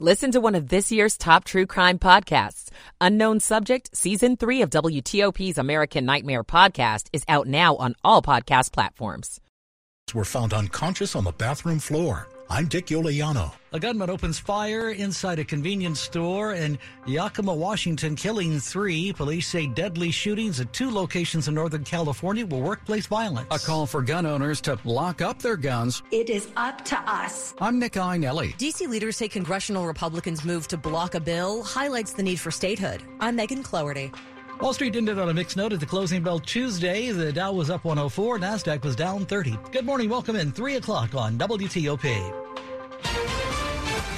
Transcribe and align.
Listen 0.00 0.32
to 0.32 0.40
one 0.40 0.56
of 0.56 0.70
this 0.70 0.90
year's 0.90 1.16
top 1.16 1.44
true 1.44 1.66
crime 1.66 2.00
podcasts. 2.00 2.68
Unknown 3.00 3.38
Subject, 3.38 3.96
Season 3.96 4.36
3 4.36 4.62
of 4.62 4.70
WTOP's 4.70 5.56
American 5.56 6.04
Nightmare 6.04 6.42
podcast 6.42 7.06
is 7.12 7.22
out 7.28 7.46
now 7.46 7.76
on 7.76 7.94
all 8.02 8.20
podcast 8.20 8.72
platforms. 8.72 9.40
Were 10.12 10.24
found 10.24 10.52
unconscious 10.52 11.14
on 11.14 11.22
the 11.22 11.30
bathroom 11.30 11.78
floor. 11.78 12.26
I'm 12.50 12.66
Dick 12.66 12.86
Iuliano. 12.86 13.52
A 13.72 13.80
gunman 13.80 14.10
opens 14.10 14.38
fire 14.38 14.90
inside 14.90 15.38
a 15.38 15.44
convenience 15.44 15.98
store 16.00 16.54
in 16.54 16.78
Yakima, 17.06 17.52
Washington, 17.54 18.14
killing 18.14 18.60
three. 18.60 19.12
Police 19.12 19.48
say 19.48 19.66
deadly 19.66 20.10
shootings 20.10 20.60
at 20.60 20.72
two 20.72 20.90
locations 20.90 21.48
in 21.48 21.54
Northern 21.54 21.82
California 21.82 22.46
were 22.46 22.58
workplace 22.58 23.06
violence. 23.06 23.48
A 23.50 23.58
call 23.58 23.86
for 23.86 24.02
gun 24.02 24.26
owners 24.26 24.60
to 24.62 24.78
lock 24.84 25.22
up 25.22 25.40
their 25.40 25.56
guns. 25.56 26.02
It 26.12 26.30
is 26.30 26.48
up 26.56 26.84
to 26.84 26.98
us. 27.00 27.54
I'm 27.60 27.78
Nick 27.78 27.94
Iannelli. 27.94 28.56
DC 28.56 28.88
leaders 28.88 29.16
say 29.16 29.26
congressional 29.28 29.86
Republicans' 29.86 30.44
move 30.44 30.68
to 30.68 30.76
block 30.76 31.14
a 31.14 31.20
bill 31.20 31.62
highlights 31.62 32.12
the 32.12 32.22
need 32.22 32.38
for 32.38 32.50
statehood. 32.50 33.02
I'm 33.20 33.36
Megan 33.36 33.62
Cloherty. 33.62 34.12
Wall 34.64 34.72
Street 34.72 34.96
ended 34.96 35.18
on 35.18 35.28
a 35.28 35.34
mixed 35.34 35.58
note 35.58 35.74
at 35.74 35.80
the 35.80 35.84
closing 35.84 36.22
bell 36.22 36.38
Tuesday. 36.38 37.10
The 37.10 37.30
Dow 37.30 37.52
was 37.52 37.68
up 37.68 37.84
104, 37.84 38.38
NASDAQ 38.38 38.82
was 38.82 38.96
down 38.96 39.26
30. 39.26 39.58
Good 39.72 39.84
morning, 39.84 40.08
welcome 40.08 40.36
in 40.36 40.52
3 40.52 40.76
o'clock 40.76 41.14
on 41.14 41.36
WTOP. 41.36 42.00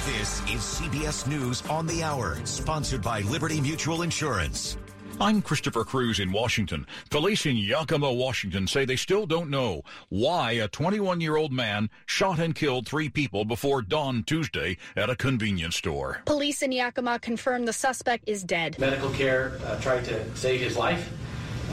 This 0.05 0.39
is 0.43 0.61
CBS 0.61 1.27
News 1.27 1.61
on 1.63 1.85
the 1.85 2.01
Hour, 2.01 2.37
sponsored 2.45 3.01
by 3.01 3.19
Liberty 3.23 3.59
Mutual 3.59 4.03
Insurance. 4.03 4.77
I'm 5.19 5.41
Christopher 5.41 5.83
Cruz 5.83 6.19
in 6.19 6.31
Washington. 6.31 6.85
Police 7.09 7.47
in 7.47 7.57
Yakima, 7.57 8.13
Washington 8.13 8.67
say 8.67 8.85
they 8.85 8.95
still 8.95 9.25
don't 9.25 9.49
know 9.49 9.81
why 10.09 10.51
a 10.51 10.67
21 10.67 11.21
year 11.21 11.37
old 11.37 11.51
man 11.51 11.89
shot 12.05 12.37
and 12.37 12.53
killed 12.53 12.87
three 12.87 13.09
people 13.09 13.43
before 13.43 13.81
dawn 13.81 14.23
Tuesday 14.23 14.77
at 14.95 15.09
a 15.09 15.15
convenience 15.15 15.75
store. 15.75 16.21
Police 16.25 16.61
in 16.61 16.71
Yakima 16.71 17.17
confirm 17.17 17.65
the 17.65 17.73
suspect 17.73 18.25
is 18.27 18.43
dead. 18.43 18.77
Medical 18.77 19.09
care 19.09 19.59
uh, 19.65 19.79
tried 19.79 20.05
to 20.05 20.35
save 20.35 20.61
his 20.61 20.77
life. 20.77 21.11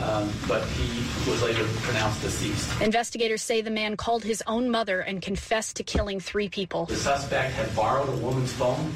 Um, 0.02 0.28
but 0.48 0.64
he 0.64 1.30
was 1.30 1.42
later 1.42 1.64
pronounced 1.82 2.22
deceased. 2.22 2.80
Investigators 2.80 3.42
say 3.42 3.60
the 3.60 3.70
man 3.70 3.96
called 3.96 4.24
his 4.24 4.42
own 4.46 4.70
mother 4.70 5.00
and 5.00 5.20
confessed 5.22 5.76
to 5.76 5.84
killing 5.84 6.18
three 6.18 6.48
people. 6.48 6.86
The 6.86 6.96
suspect 6.96 7.54
had 7.54 7.76
borrowed 7.76 8.08
a 8.08 8.16
woman's 8.16 8.52
phone. 8.52 8.92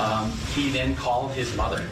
Um, 0.00 0.32
he 0.54 0.70
then 0.70 0.96
called 0.96 1.32
his 1.32 1.54
mother 1.56 1.84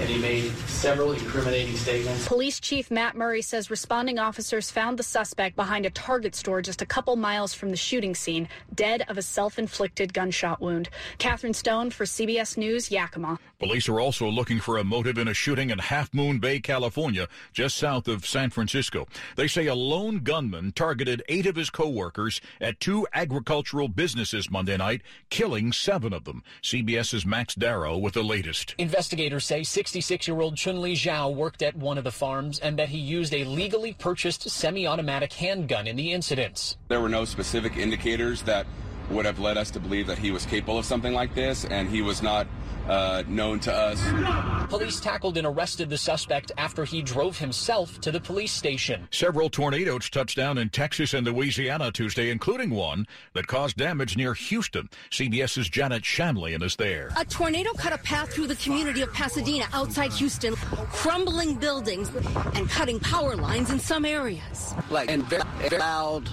and 0.00 0.08
he 0.08 0.20
made 0.20 0.50
several 0.66 1.12
incriminating 1.12 1.76
statements. 1.76 2.26
Police 2.26 2.58
Chief 2.58 2.90
Matt 2.90 3.14
Murray 3.14 3.42
says 3.42 3.70
responding 3.70 4.18
officers 4.18 4.70
found 4.70 4.98
the 4.98 5.04
suspect 5.04 5.54
behind 5.54 5.86
a 5.86 5.90
Target 5.90 6.34
store 6.34 6.60
just 6.62 6.82
a 6.82 6.86
couple 6.86 7.14
miles 7.14 7.54
from 7.54 7.70
the 7.70 7.76
shooting 7.76 8.14
scene, 8.14 8.48
dead 8.74 9.04
of 9.08 9.18
a 9.18 9.22
self 9.22 9.58
inflicted 9.58 10.12
gunshot 10.12 10.60
wound. 10.60 10.88
Catherine 11.18 11.54
Stone 11.54 11.90
for 11.90 12.04
CBS 12.04 12.56
News, 12.56 12.90
Yakima. 12.90 13.38
Police 13.60 13.88
are 13.88 14.00
also 14.00 14.28
looking 14.28 14.58
for 14.58 14.78
a 14.78 14.84
motive 14.84 15.16
in 15.16 15.28
a 15.28 15.34
shooting 15.34 15.70
in 15.70 15.78
Half 15.78 16.12
Moon 16.12 16.38
Bay, 16.38 16.58
California, 16.58 17.28
just 17.52 17.76
south 17.76 18.08
of 18.08 18.26
San 18.26 18.50
Francisco. 18.50 19.06
They 19.36 19.46
say 19.46 19.66
a 19.66 19.74
lone 19.74 20.18
gunman 20.18 20.72
targeted 20.72 21.22
eight 21.28 21.46
of 21.46 21.56
his 21.56 21.70
coworkers 21.70 22.40
at 22.60 22.80
two 22.80 23.06
agricultural 23.14 23.88
businesses 23.88 24.50
Monday 24.50 24.76
night, 24.76 25.02
killing 25.30 25.72
seven 25.72 26.12
of 26.12 26.24
them. 26.24 26.42
CBS's 26.62 27.24
Max 27.24 27.43
Darrow 27.52 27.98
with 27.98 28.14
the 28.14 28.22
latest. 28.22 28.74
Investigators 28.78 29.44
say 29.44 29.62
66 29.62 30.26
year 30.26 30.40
old 30.40 30.56
Chun 30.56 30.80
Li 30.80 30.94
Zhao 30.94 31.34
worked 31.34 31.62
at 31.62 31.76
one 31.76 31.98
of 31.98 32.04
the 32.04 32.10
farms 32.10 32.58
and 32.60 32.78
that 32.78 32.88
he 32.88 32.98
used 32.98 33.34
a 33.34 33.44
legally 33.44 33.92
purchased 33.92 34.48
semi 34.48 34.86
automatic 34.86 35.32
handgun 35.34 35.86
in 35.86 35.96
the 35.96 36.12
incidents. 36.12 36.78
There 36.88 37.00
were 37.00 37.08
no 37.08 37.24
specific 37.24 37.76
indicators 37.76 38.42
that 38.42 38.66
would 39.10 39.24
have 39.24 39.38
led 39.38 39.56
us 39.56 39.70
to 39.72 39.80
believe 39.80 40.06
that 40.06 40.18
he 40.18 40.30
was 40.30 40.46
capable 40.46 40.78
of 40.78 40.84
something 40.84 41.12
like 41.12 41.34
this, 41.34 41.64
and 41.64 41.88
he 41.88 42.02
was 42.02 42.22
not 42.22 42.46
uh, 42.88 43.22
known 43.26 43.60
to 43.60 43.72
us. 43.72 44.68
Police 44.68 45.00
tackled 45.00 45.36
and 45.36 45.46
arrested 45.46 45.90
the 45.90 45.96
suspect 45.96 46.52
after 46.58 46.84
he 46.84 47.02
drove 47.02 47.38
himself 47.38 48.00
to 48.00 48.10
the 48.10 48.20
police 48.20 48.52
station. 48.52 49.08
Several 49.10 49.48
tornadoes 49.48 50.10
touched 50.10 50.36
down 50.36 50.58
in 50.58 50.68
Texas 50.68 51.14
and 51.14 51.26
Louisiana 51.26 51.90
Tuesday, 51.92 52.30
including 52.30 52.70
one 52.70 53.06
that 53.32 53.46
caused 53.46 53.76
damage 53.76 54.16
near 54.16 54.34
Houston. 54.34 54.88
CBS's 55.10 55.68
Janet 55.68 56.02
Shamlian 56.02 56.62
is 56.62 56.76
there. 56.76 57.10
A 57.16 57.24
tornado 57.24 57.72
cut 57.74 57.92
a 57.92 57.98
path 57.98 58.32
through 58.32 58.48
the 58.48 58.56
community 58.56 59.02
of 59.02 59.12
Pasadena 59.12 59.66
outside 59.72 60.12
Houston, 60.12 60.54
crumbling 60.56 61.56
buildings 61.56 62.10
and 62.54 62.68
cutting 62.68 63.00
power 63.00 63.36
lines 63.36 63.70
in 63.70 63.78
some 63.78 64.04
areas. 64.04 64.74
Like, 64.90 65.10
and 65.10 65.24
very, 65.24 65.44
very 65.58 65.78
loud 65.78 66.30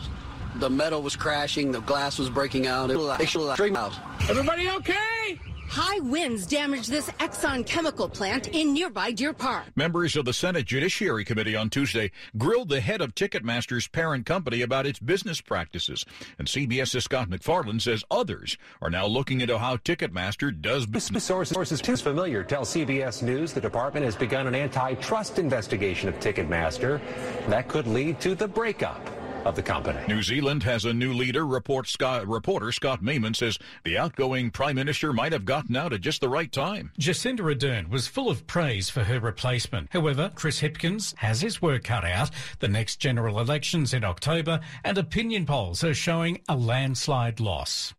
the 0.55 0.69
metal 0.69 1.01
was 1.01 1.15
crashing, 1.15 1.71
the 1.71 1.81
glass 1.81 2.19
was 2.19 2.29
breaking 2.29 2.67
out. 2.67 2.89
It 2.91 2.97
was 2.97 3.05
like, 3.05 3.27
stream 3.55 3.75
out. 3.75 3.93
Everybody 4.29 4.69
okay? 4.69 5.39
High 5.71 5.99
winds 5.99 6.45
damaged 6.47 6.89
this 6.89 7.09
Exxon 7.11 7.65
chemical 7.65 8.09
plant 8.09 8.49
in 8.49 8.73
nearby 8.73 9.13
Deer 9.13 9.31
Park. 9.31 9.67
Members 9.77 10.17
of 10.17 10.25
the 10.25 10.33
Senate 10.33 10.65
Judiciary 10.65 11.23
Committee 11.23 11.55
on 11.55 11.69
Tuesday 11.69 12.11
grilled 12.37 12.67
the 12.67 12.81
head 12.81 12.99
of 12.99 13.15
Ticketmaster's 13.15 13.87
parent 13.87 14.25
company 14.25 14.63
about 14.63 14.85
its 14.85 14.99
business 14.99 15.39
practices. 15.39 16.03
And 16.37 16.45
CBS's 16.45 17.05
Scott 17.05 17.29
MacFarlane 17.29 17.79
says 17.79 18.03
others 18.11 18.57
are 18.81 18.89
now 18.89 19.07
looking 19.07 19.39
into 19.39 19.57
how 19.57 19.77
Ticketmaster 19.77 20.51
does 20.51 20.85
business. 20.85 21.23
Sources 21.23 21.79
too 21.79 21.95
familiar 21.95 22.43
tell 22.43 22.63
CBS 22.63 23.23
News 23.23 23.53
the 23.53 23.61
department 23.61 24.03
has 24.03 24.17
begun 24.17 24.47
an 24.47 24.55
antitrust 24.55 25.39
investigation 25.39 26.09
of 26.09 26.19
Ticketmaster. 26.19 26.99
That 27.47 27.69
could 27.69 27.87
lead 27.87 28.19
to 28.19 28.35
the 28.35 28.47
breakup 28.47 28.99
of 29.45 29.55
the 29.55 29.63
company. 29.63 29.99
New 30.07 30.21
Zealand 30.21 30.63
has 30.63 30.85
a 30.85 30.93
new 30.93 31.13
leader. 31.13 31.45
Report 31.45 31.87
Scott, 31.87 32.27
reporter 32.27 32.71
Scott 32.71 33.01
Maiman 33.01 33.35
says 33.35 33.57
the 33.83 33.97
outgoing 33.97 34.51
prime 34.51 34.75
minister 34.75 35.13
might 35.13 35.31
have 35.31 35.45
gotten 35.45 35.75
out 35.75 35.93
at 35.93 36.01
just 36.01 36.21
the 36.21 36.29
right 36.29 36.51
time. 36.51 36.91
Jacinda 36.99 37.41
Ardern 37.41 37.89
was 37.89 38.07
full 38.07 38.29
of 38.29 38.47
praise 38.47 38.89
for 38.89 39.03
her 39.03 39.19
replacement. 39.19 39.87
However, 39.91 40.31
Chris 40.35 40.61
Hipkins 40.61 41.15
has 41.17 41.41
his 41.41 41.61
work 41.61 41.83
cut 41.83 42.05
out. 42.05 42.31
The 42.59 42.67
next 42.67 42.97
general 42.97 43.39
elections 43.39 43.93
in 43.93 44.03
October 44.03 44.59
and 44.83 44.97
opinion 44.97 45.45
polls 45.45 45.83
are 45.83 45.93
showing 45.93 46.41
a 46.47 46.55
landslide 46.55 47.39
loss. 47.39 47.93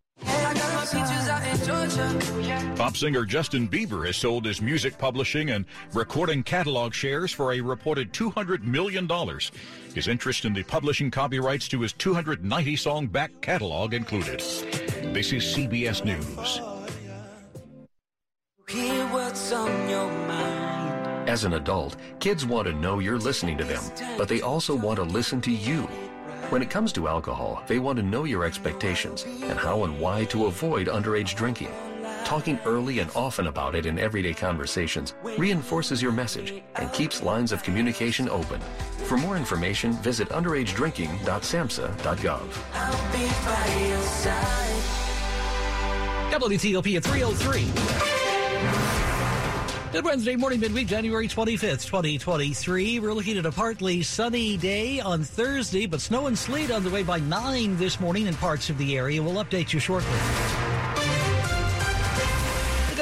Pop 2.77 2.97
singer 2.97 3.25
Justin 3.25 3.69
Bieber 3.69 4.07
has 4.07 4.17
sold 4.17 4.45
his 4.45 4.61
music 4.61 4.99
publishing 4.99 5.51
and 5.51 5.65
recording 5.95 6.43
catalog 6.43 6.93
shares 6.95 7.33
for 7.33 7.53
a 7.53 7.61
reported 7.61 8.13
$200 8.13 8.63
million. 8.63 9.09
His 9.95 10.09
interest 10.09 10.45
in 10.45 10.53
the 10.53 10.63
publishing 10.63 11.11
copyrights 11.11 11.69
to 11.69 11.81
his 11.81 11.93
290 11.93 12.77
song 12.77 13.07
back 13.07 13.31
catalog 13.41 13.95
included. 13.95 14.41
This 15.13 15.33
is 15.33 15.45
CBS 15.45 16.05
News. 16.05 16.61
As 21.29 21.45
an 21.45 21.55
adult, 21.55 21.97
kids 22.21 22.45
want 22.45 22.67
to 22.67 22.73
know 22.73 22.99
you're 22.99 23.19
listening 23.19 23.57
to 23.59 23.65
them, 23.65 23.83
but 24.19 24.29
they 24.29 24.41
also 24.41 24.75
want 24.75 24.97
to 24.97 25.05
listen 25.05 25.41
to 25.43 25.51
you. 25.51 25.89
When 26.53 26.61
it 26.61 26.69
comes 26.69 26.93
to 26.93 27.09
alcohol, 27.09 27.65
they 27.67 27.79
want 27.79 27.97
to 27.97 28.03
know 28.03 28.25
your 28.25 28.45
expectations 28.45 29.25
and 29.25 29.59
how 29.59 29.85
and 29.85 29.99
why 29.99 30.27
to 30.27 30.45
avoid 30.45 30.87
underage 30.87 31.35
drinking. 31.35 31.71
Talking 32.27 32.59
early 32.67 32.99
and 32.99 33.11
often 33.17 33.47
about 33.47 33.75
it 33.75 33.87
in 33.87 33.99
everyday 33.99 34.35
conversations 34.35 35.15
reinforces 35.39 36.03
your 36.03 36.13
message 36.13 36.63
and 36.77 36.93
keeps 36.93 37.23
lines 37.23 37.53
of 37.53 37.63
communication 37.63 38.29
open. 38.29 38.61
For 39.07 39.17
more 39.17 39.39
information, 39.39 39.95
visit 39.95 40.29
underagedrinking.samhsa.gov. 40.29 42.49
WTOP 46.33 46.97
at 46.99 47.05
303. 47.05 49.02
Good 49.93 50.07
Wednesday 50.07 50.37
morning, 50.37 50.59
midweek, 50.61 50.87
January 50.87 51.29
25th, 51.29 51.85
2023. 51.85 52.99
We're 52.99 53.13
looking 53.13 53.37
at 53.37 53.45
a 53.45 53.53
partly 53.53 54.03
sunny 54.03 54.57
day 54.57 55.01
on 55.01 55.23
Thursday, 55.23 55.85
but 55.85 56.01
snow 56.01 56.29
and 56.29 56.39
sleet 56.39 56.71
on 56.71 56.83
the 56.83 56.89
way 56.89 57.03
by 57.03 57.19
9 57.19 57.77
this 57.77 58.01
morning 58.01 58.27
in 58.27 58.35
parts 58.37 58.71
of 58.71 58.79
the 58.79 58.97
area. 58.97 59.23
We'll 59.23 59.45
update 59.45 59.75
you 59.75 59.81
shortly. 59.81 60.72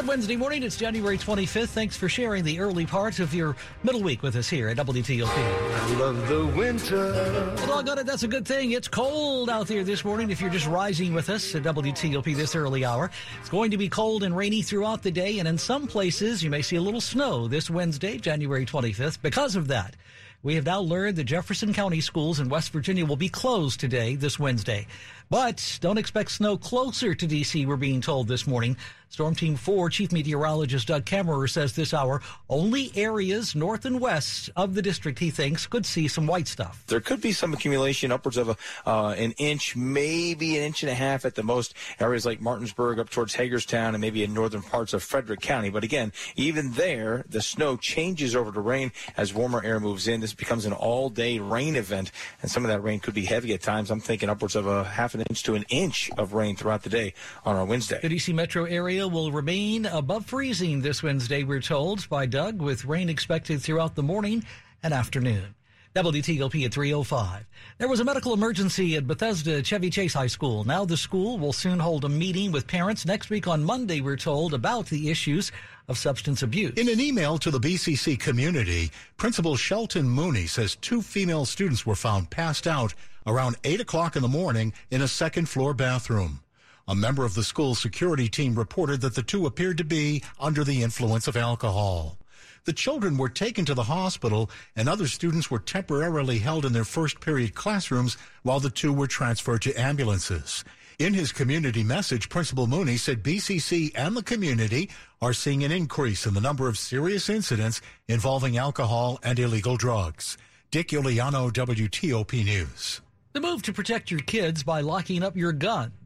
Good 0.00 0.08
Wednesday 0.08 0.36
morning. 0.36 0.62
It's 0.62 0.78
January 0.78 1.18
25th. 1.18 1.68
Thanks 1.68 1.94
for 1.94 2.08
sharing 2.08 2.42
the 2.42 2.58
early 2.58 2.86
part 2.86 3.18
of 3.18 3.34
your 3.34 3.54
middle 3.82 4.02
week 4.02 4.22
with 4.22 4.34
us 4.34 4.48
here 4.48 4.70
at 4.70 4.78
WTOP. 4.78 5.28
I 5.28 5.94
love 5.96 6.26
the 6.26 6.46
winter. 6.46 7.12
Well, 7.12 7.66
doggone 7.66 7.98
it, 7.98 8.06
that's 8.06 8.22
a 8.22 8.28
good 8.28 8.46
thing. 8.46 8.70
It's 8.70 8.88
cold 8.88 9.50
out 9.50 9.66
there 9.66 9.84
this 9.84 10.02
morning 10.02 10.30
if 10.30 10.40
you're 10.40 10.48
just 10.48 10.66
rising 10.66 11.12
with 11.12 11.28
us 11.28 11.54
at 11.54 11.64
WTOP 11.64 12.34
this 12.34 12.56
early 12.56 12.82
hour. 12.82 13.10
It's 13.40 13.50
going 13.50 13.72
to 13.72 13.76
be 13.76 13.90
cold 13.90 14.22
and 14.22 14.34
rainy 14.34 14.62
throughout 14.62 15.02
the 15.02 15.10
day, 15.10 15.38
and 15.38 15.46
in 15.46 15.58
some 15.58 15.86
places 15.86 16.42
you 16.42 16.48
may 16.48 16.62
see 16.62 16.76
a 16.76 16.80
little 16.80 17.02
snow 17.02 17.46
this 17.46 17.68
Wednesday, 17.68 18.16
January 18.16 18.64
25th, 18.64 19.20
because 19.20 19.54
of 19.54 19.68
that. 19.68 19.96
We 20.42 20.54
have 20.54 20.64
now 20.64 20.80
learned 20.80 21.16
that 21.16 21.24
Jefferson 21.24 21.74
County 21.74 22.00
schools 22.00 22.40
in 22.40 22.48
West 22.48 22.72
Virginia 22.72 23.04
will 23.04 23.16
be 23.16 23.28
closed 23.28 23.78
today, 23.78 24.16
this 24.16 24.38
Wednesday. 24.38 24.86
But 25.28 25.78
don't 25.82 25.98
expect 25.98 26.30
snow 26.30 26.56
closer 26.56 27.14
to 27.14 27.26
D.C., 27.26 27.66
we're 27.66 27.76
being 27.76 28.00
told 28.00 28.26
this 28.26 28.46
morning. 28.46 28.78
Storm 29.10 29.34
Team 29.34 29.56
4 29.56 29.90
Chief 29.90 30.12
Meteorologist 30.12 30.86
Doug 30.86 31.04
Kammerer 31.04 31.50
says 31.50 31.72
this 31.74 31.92
hour 31.92 32.22
only 32.48 32.92
areas 32.94 33.56
north 33.56 33.84
and 33.84 34.00
west 34.00 34.50
of 34.54 34.74
the 34.74 34.80
district 34.80 35.18
he 35.18 35.30
thinks 35.30 35.66
could 35.66 35.84
see 35.84 36.06
some 36.06 36.28
white 36.28 36.46
stuff. 36.46 36.84
There 36.86 37.00
could 37.00 37.20
be 37.20 37.32
some 37.32 37.52
accumulation 37.52 38.12
upwards 38.12 38.36
of 38.36 38.50
a, 38.50 38.56
uh, 38.86 39.16
an 39.18 39.32
inch, 39.32 39.74
maybe 39.74 40.56
an 40.56 40.62
inch 40.62 40.84
and 40.84 40.90
a 40.90 40.94
half 40.94 41.24
at 41.24 41.34
the 41.34 41.42
most. 41.42 41.74
Areas 41.98 42.24
like 42.24 42.40
Martinsburg 42.40 43.00
up 43.00 43.10
towards 43.10 43.34
Hagerstown 43.34 43.96
and 43.96 44.00
maybe 44.00 44.22
in 44.22 44.32
northern 44.32 44.62
parts 44.62 44.92
of 44.92 45.02
Frederick 45.02 45.40
County. 45.40 45.70
But 45.70 45.82
again, 45.82 46.12
even 46.36 46.70
there, 46.72 47.24
the 47.28 47.42
snow 47.42 47.76
changes 47.76 48.36
over 48.36 48.52
to 48.52 48.60
rain 48.60 48.92
as 49.16 49.34
warmer 49.34 49.60
air 49.64 49.80
moves 49.80 50.06
in. 50.06 50.20
This 50.20 50.34
becomes 50.34 50.66
an 50.66 50.72
all 50.72 51.10
day 51.10 51.40
rain 51.40 51.74
event, 51.74 52.12
and 52.42 52.50
some 52.50 52.64
of 52.64 52.68
that 52.68 52.80
rain 52.80 53.00
could 53.00 53.14
be 53.14 53.24
heavy 53.24 53.52
at 53.54 53.60
times. 53.60 53.90
I'm 53.90 53.98
thinking 53.98 54.28
upwards 54.28 54.54
of 54.54 54.68
a 54.68 54.84
half 54.84 55.16
an 55.16 55.22
inch 55.22 55.42
to 55.42 55.56
an 55.56 55.64
inch 55.68 56.12
of 56.16 56.32
rain 56.32 56.54
throughout 56.54 56.84
the 56.84 56.90
day 56.90 57.14
on 57.44 57.56
our 57.56 57.64
Wednesday. 57.64 57.98
The 58.00 58.08
DC 58.08 58.32
metro 58.32 58.66
area 58.66 58.99
will 59.08 59.32
remain 59.32 59.86
above 59.86 60.26
freezing 60.26 60.80
this 60.80 61.02
Wednesday, 61.02 61.42
we're 61.42 61.60
told 61.60 62.08
by 62.08 62.26
Doug, 62.26 62.60
with 62.60 62.84
rain 62.84 63.08
expected 63.08 63.62
throughout 63.62 63.94
the 63.94 64.02
morning 64.02 64.44
and 64.82 64.92
afternoon. 64.92 65.54
WTOP 65.94 66.64
at 66.64 66.72
305. 66.72 67.46
There 67.78 67.88
was 67.88 68.00
a 68.00 68.04
medical 68.04 68.32
emergency 68.32 68.96
at 68.96 69.06
Bethesda 69.06 69.62
Chevy 69.62 69.90
Chase 69.90 70.14
High 70.14 70.28
School. 70.28 70.62
Now 70.62 70.84
the 70.84 70.96
school 70.96 71.38
will 71.38 71.52
soon 71.52 71.80
hold 71.80 72.04
a 72.04 72.08
meeting 72.08 72.52
with 72.52 72.66
parents 72.66 73.04
next 73.04 73.28
week 73.28 73.48
on 73.48 73.64
Monday, 73.64 74.00
we're 74.00 74.16
told, 74.16 74.54
about 74.54 74.86
the 74.86 75.10
issues 75.10 75.50
of 75.88 75.98
substance 75.98 76.42
abuse. 76.42 76.74
In 76.78 76.88
an 76.88 77.00
email 77.00 77.38
to 77.38 77.50
the 77.50 77.58
BCC 77.58 78.18
community, 78.20 78.90
Principal 79.16 79.56
Shelton 79.56 80.08
Mooney 80.08 80.46
says 80.46 80.76
two 80.76 81.02
female 81.02 81.44
students 81.44 81.84
were 81.84 81.96
found 81.96 82.30
passed 82.30 82.68
out 82.68 82.94
around 83.26 83.56
8 83.64 83.80
o'clock 83.80 84.14
in 84.14 84.22
the 84.22 84.28
morning 84.28 84.72
in 84.90 85.02
a 85.02 85.08
second 85.08 85.48
floor 85.48 85.74
bathroom. 85.74 86.40
A 86.90 86.94
member 86.96 87.24
of 87.24 87.34
the 87.34 87.44
school 87.44 87.76
security 87.76 88.28
team 88.28 88.56
reported 88.56 89.00
that 89.02 89.14
the 89.14 89.22
two 89.22 89.46
appeared 89.46 89.78
to 89.78 89.84
be 89.84 90.24
under 90.40 90.64
the 90.64 90.82
influence 90.82 91.28
of 91.28 91.36
alcohol. 91.36 92.18
The 92.64 92.72
children 92.72 93.16
were 93.16 93.28
taken 93.28 93.64
to 93.66 93.74
the 93.74 93.84
hospital 93.84 94.50
and 94.74 94.88
other 94.88 95.06
students 95.06 95.52
were 95.52 95.60
temporarily 95.60 96.40
held 96.40 96.64
in 96.64 96.72
their 96.72 96.82
first 96.82 97.20
period 97.20 97.54
classrooms 97.54 98.16
while 98.42 98.58
the 98.58 98.70
two 98.70 98.92
were 98.92 99.06
transferred 99.06 99.62
to 99.62 99.80
ambulances. 99.80 100.64
In 100.98 101.14
his 101.14 101.30
community 101.30 101.84
message, 101.84 102.28
Principal 102.28 102.66
Mooney 102.66 102.96
said 102.96 103.22
BCC 103.22 103.92
and 103.94 104.16
the 104.16 104.24
community 104.24 104.90
are 105.22 105.32
seeing 105.32 105.62
an 105.62 105.70
increase 105.70 106.26
in 106.26 106.34
the 106.34 106.40
number 106.40 106.66
of 106.66 106.76
serious 106.76 107.28
incidents 107.28 107.80
involving 108.08 108.58
alcohol 108.58 109.20
and 109.22 109.38
illegal 109.38 109.76
drugs. 109.76 110.36
Dick 110.72 110.88
Iuliano, 110.88 111.52
WTOP 111.52 112.44
News. 112.44 113.00
The 113.32 113.40
move 113.40 113.62
to 113.62 113.72
protect 113.72 114.10
your 114.10 114.18
kids 114.18 114.64
by 114.64 114.80
locking 114.80 115.22
up 115.22 115.36
your 115.36 115.52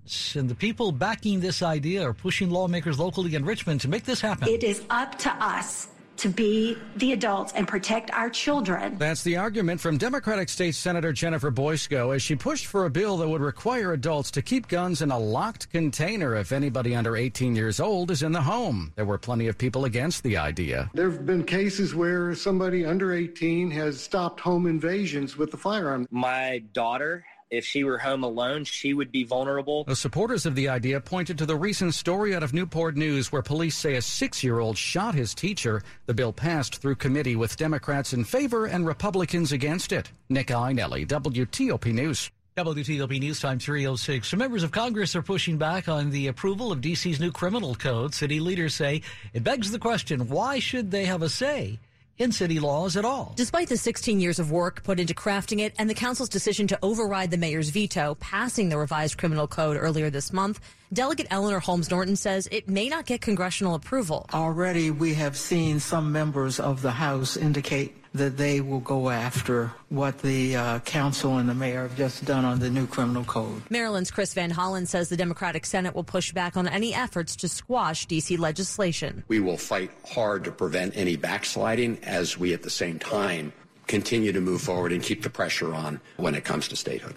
guns. 0.04 0.36
And 0.36 0.48
the 0.48 0.54
people 0.54 0.92
backing 0.92 1.40
this 1.40 1.62
idea 1.62 2.06
are 2.06 2.14
pushing 2.14 2.50
lawmakers 2.50 2.98
locally 2.98 3.34
in 3.34 3.44
Richmond 3.44 3.80
to 3.82 3.88
make 3.88 4.04
this 4.04 4.20
happen. 4.20 4.48
It 4.48 4.64
is 4.64 4.82
up 4.90 5.18
to 5.20 5.30
us 5.42 5.88
to 6.16 6.28
be 6.28 6.78
the 6.94 7.12
adults 7.12 7.52
and 7.54 7.66
protect 7.66 8.08
our 8.12 8.30
children. 8.30 8.96
That's 8.98 9.24
the 9.24 9.36
argument 9.36 9.80
from 9.80 9.98
Democratic 9.98 10.48
State 10.48 10.76
Senator 10.76 11.12
Jennifer 11.12 11.50
Boysko 11.50 12.14
as 12.14 12.22
she 12.22 12.36
pushed 12.36 12.66
for 12.66 12.84
a 12.84 12.90
bill 12.90 13.16
that 13.16 13.28
would 13.28 13.40
require 13.40 13.92
adults 13.92 14.30
to 14.30 14.40
keep 14.40 14.68
guns 14.68 15.02
in 15.02 15.10
a 15.10 15.18
locked 15.18 15.70
container 15.70 16.36
if 16.36 16.52
anybody 16.52 16.94
under 16.94 17.16
18 17.16 17.56
years 17.56 17.80
old 17.80 18.12
is 18.12 18.22
in 18.22 18.30
the 18.30 18.42
home. 18.42 18.92
There 18.94 19.04
were 19.04 19.18
plenty 19.18 19.48
of 19.48 19.58
people 19.58 19.86
against 19.86 20.22
the 20.22 20.36
idea. 20.36 20.88
There 20.94 21.10
have 21.10 21.26
been 21.26 21.42
cases 21.42 21.96
where 21.96 22.32
somebody 22.36 22.86
under 22.86 23.12
18 23.12 23.72
has 23.72 24.00
stopped 24.00 24.38
home 24.38 24.68
invasions 24.68 25.36
with 25.36 25.50
the 25.50 25.56
firearm. 25.56 26.06
My 26.12 26.62
daughter 26.72 27.24
if 27.50 27.64
she 27.64 27.84
were 27.84 27.98
home 27.98 28.24
alone, 28.24 28.64
she 28.64 28.94
would 28.94 29.12
be 29.12 29.24
vulnerable. 29.24 29.84
The 29.84 29.96
supporters 29.96 30.46
of 30.46 30.54
the 30.54 30.68
idea 30.68 31.00
pointed 31.00 31.38
to 31.38 31.46
the 31.46 31.56
recent 31.56 31.94
story 31.94 32.34
out 32.34 32.42
of 32.42 32.52
Newport 32.52 32.96
News 32.96 33.30
where 33.30 33.42
police 33.42 33.76
say 33.76 33.94
a 33.94 34.02
six 34.02 34.42
year 34.42 34.58
old 34.58 34.76
shot 34.76 35.14
his 35.14 35.34
teacher. 35.34 35.82
The 36.06 36.14
bill 36.14 36.32
passed 36.32 36.76
through 36.76 36.96
committee 36.96 37.36
with 37.36 37.56
Democrats 37.56 38.12
in 38.12 38.24
favor 38.24 38.66
and 38.66 38.86
Republicans 38.86 39.52
against 39.52 39.92
it. 39.92 40.10
Nick 40.28 40.48
Iannelli, 40.48 41.06
WTOP 41.06 41.92
News. 41.92 42.30
WTOP 42.56 43.18
News 43.18 43.40
Time 43.40 43.58
306. 43.58 44.28
Some 44.28 44.38
members 44.38 44.62
of 44.62 44.70
Congress 44.70 45.16
are 45.16 45.22
pushing 45.22 45.58
back 45.58 45.88
on 45.88 46.10
the 46.10 46.28
approval 46.28 46.70
of 46.70 46.80
D.C.'s 46.80 47.18
new 47.18 47.32
criminal 47.32 47.74
code. 47.74 48.14
City 48.14 48.38
leaders 48.38 48.74
say 48.74 49.02
it 49.32 49.42
begs 49.42 49.72
the 49.72 49.78
question 49.78 50.28
why 50.28 50.60
should 50.60 50.90
they 50.90 51.04
have 51.04 51.22
a 51.22 51.28
say? 51.28 51.80
In 52.18 52.32
city 52.32 52.60
laws 52.60 52.96
at 52.96 53.04
all. 53.04 53.32
Despite 53.36 53.68
the 53.68 53.76
16 53.76 54.20
years 54.20 54.38
of 54.38 54.50
work 54.50 54.82
put 54.84 55.00
into 55.00 55.14
crafting 55.14 55.60
it 55.60 55.74
and 55.78 55.88
the 55.88 55.94
council's 55.94 56.28
decision 56.28 56.66
to 56.68 56.78
override 56.82 57.30
the 57.30 57.36
mayor's 57.36 57.70
veto, 57.70 58.16
passing 58.20 58.68
the 58.68 58.78
revised 58.78 59.18
criminal 59.18 59.46
code 59.46 59.76
earlier 59.76 60.10
this 60.10 60.32
month, 60.32 60.60
Delegate 60.92 61.26
Eleanor 61.30 61.58
Holmes 61.58 61.90
Norton 61.90 62.16
says 62.16 62.48
it 62.52 62.68
may 62.68 62.88
not 62.88 63.06
get 63.06 63.20
congressional 63.20 63.74
approval. 63.74 64.26
Already 64.32 64.90
we 64.90 65.14
have 65.14 65.36
seen 65.36 65.80
some 65.80 66.12
members 66.12 66.60
of 66.60 66.82
the 66.82 66.92
House 66.92 67.36
indicate 67.36 67.96
that 68.14 68.36
they 68.36 68.60
will 68.60 68.80
go 68.80 69.10
after 69.10 69.72
what 69.88 70.18
the 70.20 70.56
uh, 70.56 70.78
council 70.80 71.38
and 71.38 71.48
the 71.48 71.54
mayor 71.54 71.82
have 71.82 71.96
just 71.96 72.24
done 72.24 72.44
on 72.44 72.60
the 72.60 72.70
new 72.70 72.86
criminal 72.86 73.24
code. 73.24 73.62
Maryland's 73.70 74.10
Chris 74.10 74.32
Van 74.34 74.52
Hollen 74.52 74.86
says 74.86 75.08
the 75.08 75.16
Democratic 75.16 75.66
Senate 75.66 75.94
will 75.94 76.04
push 76.04 76.32
back 76.32 76.56
on 76.56 76.68
any 76.68 76.94
efforts 76.94 77.34
to 77.36 77.48
squash 77.48 78.06
D.C. 78.06 78.36
legislation. 78.36 79.24
We 79.26 79.40
will 79.40 79.56
fight 79.56 79.90
hard 80.06 80.44
to 80.44 80.52
prevent 80.52 80.96
any 80.96 81.16
backsliding 81.16 81.98
as 82.04 82.38
we 82.38 82.54
at 82.54 82.62
the 82.62 82.70
same 82.70 83.00
time 83.00 83.52
continue 83.86 84.32
to 84.32 84.40
move 84.40 84.62
forward 84.62 84.92
and 84.92 85.02
keep 85.02 85.22
the 85.22 85.30
pressure 85.30 85.74
on 85.74 86.00
when 86.16 86.34
it 86.34 86.44
comes 86.44 86.68
to 86.68 86.76
statehood. 86.76 87.16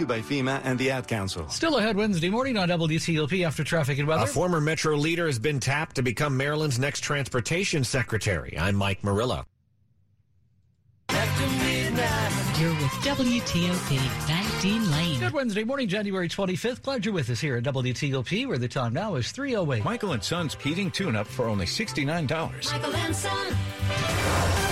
by 0.05 0.19
FEMA 0.19 0.61
and 0.63 0.77
the 0.77 0.91
Ad 0.91 1.07
Council. 1.07 1.47
Still 1.49 1.77
ahead 1.77 1.95
Wednesday 1.95 2.29
morning 2.29 2.57
on 2.57 2.69
WTOP 2.69 3.45
after 3.45 3.63
traffic 3.63 3.99
and 3.99 4.07
weather. 4.07 4.23
A 4.23 4.27
former 4.27 4.61
Metro 4.61 4.95
leader 4.95 5.25
has 5.27 5.39
been 5.39 5.59
tapped 5.59 5.95
to 5.97 6.01
become 6.01 6.35
Maryland's 6.35 6.79
next 6.79 7.01
transportation 7.01 7.83
secretary. 7.83 8.57
I'm 8.57 8.75
Mike 8.75 9.03
Murillo. 9.03 9.45
You're 12.61 12.69
with 12.75 12.91
WTOP, 13.01 14.29
19 14.29 14.91
Lane. 14.91 15.19
Good 15.19 15.33
Wednesday 15.33 15.63
morning, 15.63 15.87
January 15.87 16.29
25th. 16.29 16.83
Glad 16.83 17.03
you're 17.03 17.13
with 17.13 17.29
us 17.31 17.41
here 17.41 17.57
at 17.57 17.63
WTOP, 17.63 18.47
where 18.47 18.59
the 18.59 18.67
time 18.67 18.93
now 18.93 19.15
is 19.15 19.33
3.08. 19.33 19.83
Michael 19.83 20.11
and 20.13 20.23
Son's 20.23 20.53
heating 20.53 20.91
tune-up 20.91 21.25
for 21.25 21.47
only 21.47 21.65
$69. 21.65 22.71
Michael 22.71 22.95
and 22.95 23.15
Son. 23.15 24.70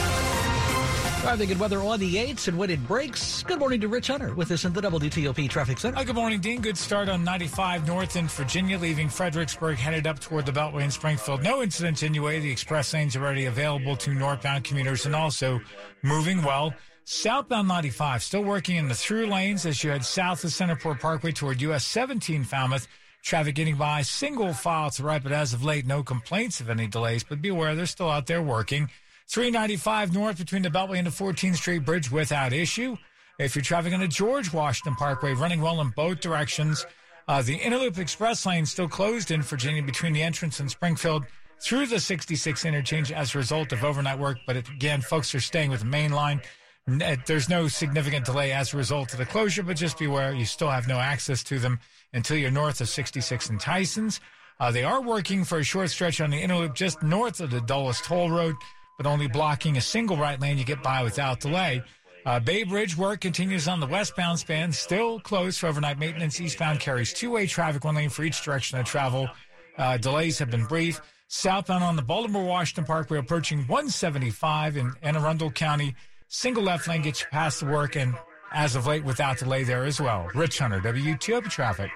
Driving 1.30 1.52
and 1.52 1.60
weather 1.60 1.80
on 1.82 2.00
the 2.00 2.16
8s 2.16 2.48
and 2.48 2.58
when 2.58 2.72
it 2.72 2.88
breaks. 2.88 3.44
Good 3.44 3.60
morning 3.60 3.80
to 3.82 3.88
Rich 3.88 4.08
Hunter 4.08 4.34
with 4.34 4.50
us 4.50 4.66
in 4.66 4.74
the 4.74 4.82
WTOP 4.82 5.48
Traffic 5.48 5.78
Center. 5.78 6.00
Uh, 6.00 6.04
good 6.04 6.16
morning, 6.16 6.40
Dean. 6.40 6.60
Good 6.60 6.76
start 6.76 7.08
on 7.08 7.24
95 7.24 7.86
north 7.86 8.16
in 8.16 8.28
Virginia, 8.28 8.80
leaving 8.80 9.08
Fredericksburg, 9.10 9.78
headed 9.78 10.08
up 10.08 10.18
toward 10.18 10.48
the 10.48 10.52
Beltway 10.52 10.82
in 10.82 10.90
Springfield. 10.90 11.44
No 11.44 11.62
incidents 11.62 12.02
anyway. 12.02 12.40
The 12.40 12.50
express 12.50 12.96
lanes 12.96 13.16
are 13.16 13.24
already 13.24 13.46
available 13.46 13.96
to 13.98 14.16
northbound 14.16 14.64
commuters 14.64 15.06
and 15.06 15.14
also 15.14 15.62
moving 16.02 16.42
well. 16.42 16.74
Southbound 17.04 17.68
95, 17.68 18.24
still 18.24 18.44
working 18.44 18.78
in 18.78 18.88
the 18.88 18.96
through 18.96 19.28
lanes 19.28 19.68
as 19.68 19.84
you 19.84 19.92
head 19.92 20.04
south 20.04 20.44
of 20.44 20.50
Centerport 20.50 21.00
Parkway 21.00 21.32
toward 21.32 21.62
US 21.62 21.86
17 21.86 22.44
Falmouth. 22.44 22.88
Traffic 23.22 23.54
getting 23.54 23.76
by 23.76 24.02
single 24.02 24.52
file 24.52 24.90
to 24.90 25.04
right, 25.04 25.22
but 25.22 25.32
as 25.32 25.54
of 25.54 25.64
late, 25.64 25.86
no 25.86 26.02
complaints 26.02 26.60
of 26.60 26.72
any 26.72 26.88
delays. 26.88 27.24
But 27.24 27.40
be 27.40 27.50
aware, 27.50 27.76
they're 27.76 27.86
still 27.86 28.10
out 28.10 28.26
there 28.26 28.42
working. 28.42 28.90
395 29.30 30.14
north 30.14 30.38
between 30.40 30.64
the 30.64 30.70
Beltway 30.70 30.98
and 30.98 31.06
the 31.06 31.12
14th 31.12 31.58
Street 31.58 31.86
Bridge 31.86 32.10
without 32.12 32.52
issue. 32.52 32.98
If 33.38 33.56
you're 33.56 33.64
traveling 33.64 33.94
on 33.94 34.00
the 34.00 34.08
George 34.08 34.52
Washington 34.52 34.96
Parkway, 34.96 35.34
running 35.34 35.62
well 35.62 35.80
in 35.82 35.90
both 35.90 36.20
directions. 36.20 36.84
Uh, 37.28 37.44
the 37.44 37.56
Inner 37.56 37.78
Loop 37.78 38.00
Express 38.00 38.44
lane 38.48 38.66
still 38.66 38.90
closed 38.90 39.30
in 39.30 39.44
Virginia 39.44 39.84
between 39.84 40.14
the 40.14 40.24
entrance 40.24 40.60
and 40.60 40.70
Springfield 40.70 41.26
through 41.62 41.86
the 41.86 42.00
66 42.00 42.66
interchange 42.66 43.12
as 43.12 43.36
a 43.36 43.38
result 43.38 43.72
of 43.72 43.84
overnight 43.84 44.18
work. 44.18 44.40
But 44.48 44.58
it, 44.58 44.68
again, 44.68 45.02
folks 45.02 45.36
are 45.36 45.40
staying 45.40 45.70
with 45.70 45.82
the 45.82 45.86
main 45.86 46.12
line. 46.12 46.42
Uh, 46.90 47.16
there's 47.28 47.50
no 47.50 47.68
significant 47.68 48.26
delay 48.26 48.52
as 48.52 48.74
a 48.74 48.78
result 48.78 49.14
of 49.14 49.20
the 49.20 49.28
closure, 49.28 49.62
but 49.62 49.78
just 49.78 50.00
beware 50.00 50.34
you 50.34 50.46
still 50.46 50.72
have 50.72 50.88
no 50.88 50.98
access 50.98 51.44
to 51.44 51.60
them 51.60 51.80
until 52.14 52.36
you're 52.36 52.50
north 52.50 52.82
of 52.82 52.90
66 52.90 53.52
and 53.52 53.60
Tyson's. 53.60 54.20
Uh, 54.60 54.72
they 54.72 54.84
are 54.84 55.02
working 55.02 55.44
for 55.44 55.60
a 55.60 55.64
short 55.64 55.92
stretch 55.92 56.20
on 56.20 56.32
the 56.32 56.38
Inner 56.38 56.58
Loop 56.58 56.74
just 56.74 57.04
north 57.04 57.40
of 57.40 57.52
the 57.52 57.62
Dulles 57.62 58.02
Toll 58.02 58.32
Road 58.32 58.56
but 59.00 59.08
only 59.08 59.28
blocking 59.28 59.78
a 59.78 59.82
single 59.82 60.18
right 60.18 60.42
lane 60.42 60.58
you 60.58 60.66
get 60.66 60.84
by 60.84 61.02
without 61.02 61.40
delay. 61.40 61.82
Uh, 62.26 62.38
Bay 62.38 62.64
Bridge 62.64 62.98
work 62.98 63.22
continues 63.22 63.66
on 63.70 63.80
the 63.80 63.88
westbound 63.88 64.38
span, 64.38 64.74
still 64.74 65.22
closed 65.22 65.58
for 65.58 65.68
overnight 65.68 65.98
maintenance. 65.98 66.42
Eastbound 66.42 66.82
carries 66.82 67.14
two 67.14 67.32
way 67.32 67.48
traffic, 67.48 67.86
one 67.86 67.96
lane 67.96 68.10
for 68.10 68.24
each 68.24 68.44
direction 68.44 68.78
of 68.78 68.86
travel. 68.86 69.30
Uh, 69.78 69.96
delays 69.96 70.38
have 70.38 70.52
been 70.52 70.66
brief. 70.66 71.00
Southbound 71.30 71.82
on 71.82 71.96
the 71.96 72.02
Baltimore 72.02 72.44
Washington 72.44 72.84
Parkway 72.84 73.20
approaching 73.20 73.60
175 73.60 74.76
in 74.76 74.94
Anne 75.02 75.16
Arundel 75.16 75.50
County. 75.50 75.96
Single 76.28 76.64
left 76.64 76.86
lane 76.90 77.02
gets 77.02 77.22
you 77.22 77.28
past 77.32 77.62
the 77.62 77.68
work 77.68 77.96
and 77.96 78.14
as 78.52 78.76
of 78.76 78.86
late 78.86 79.06
without 79.06 79.38
delay 79.38 79.64
there 79.64 79.86
as 79.86 80.02
well. 80.02 80.28
Rich 80.36 80.60
Hunter, 80.60 80.82
WTOP 80.82 81.50
Traffic. 81.50 81.90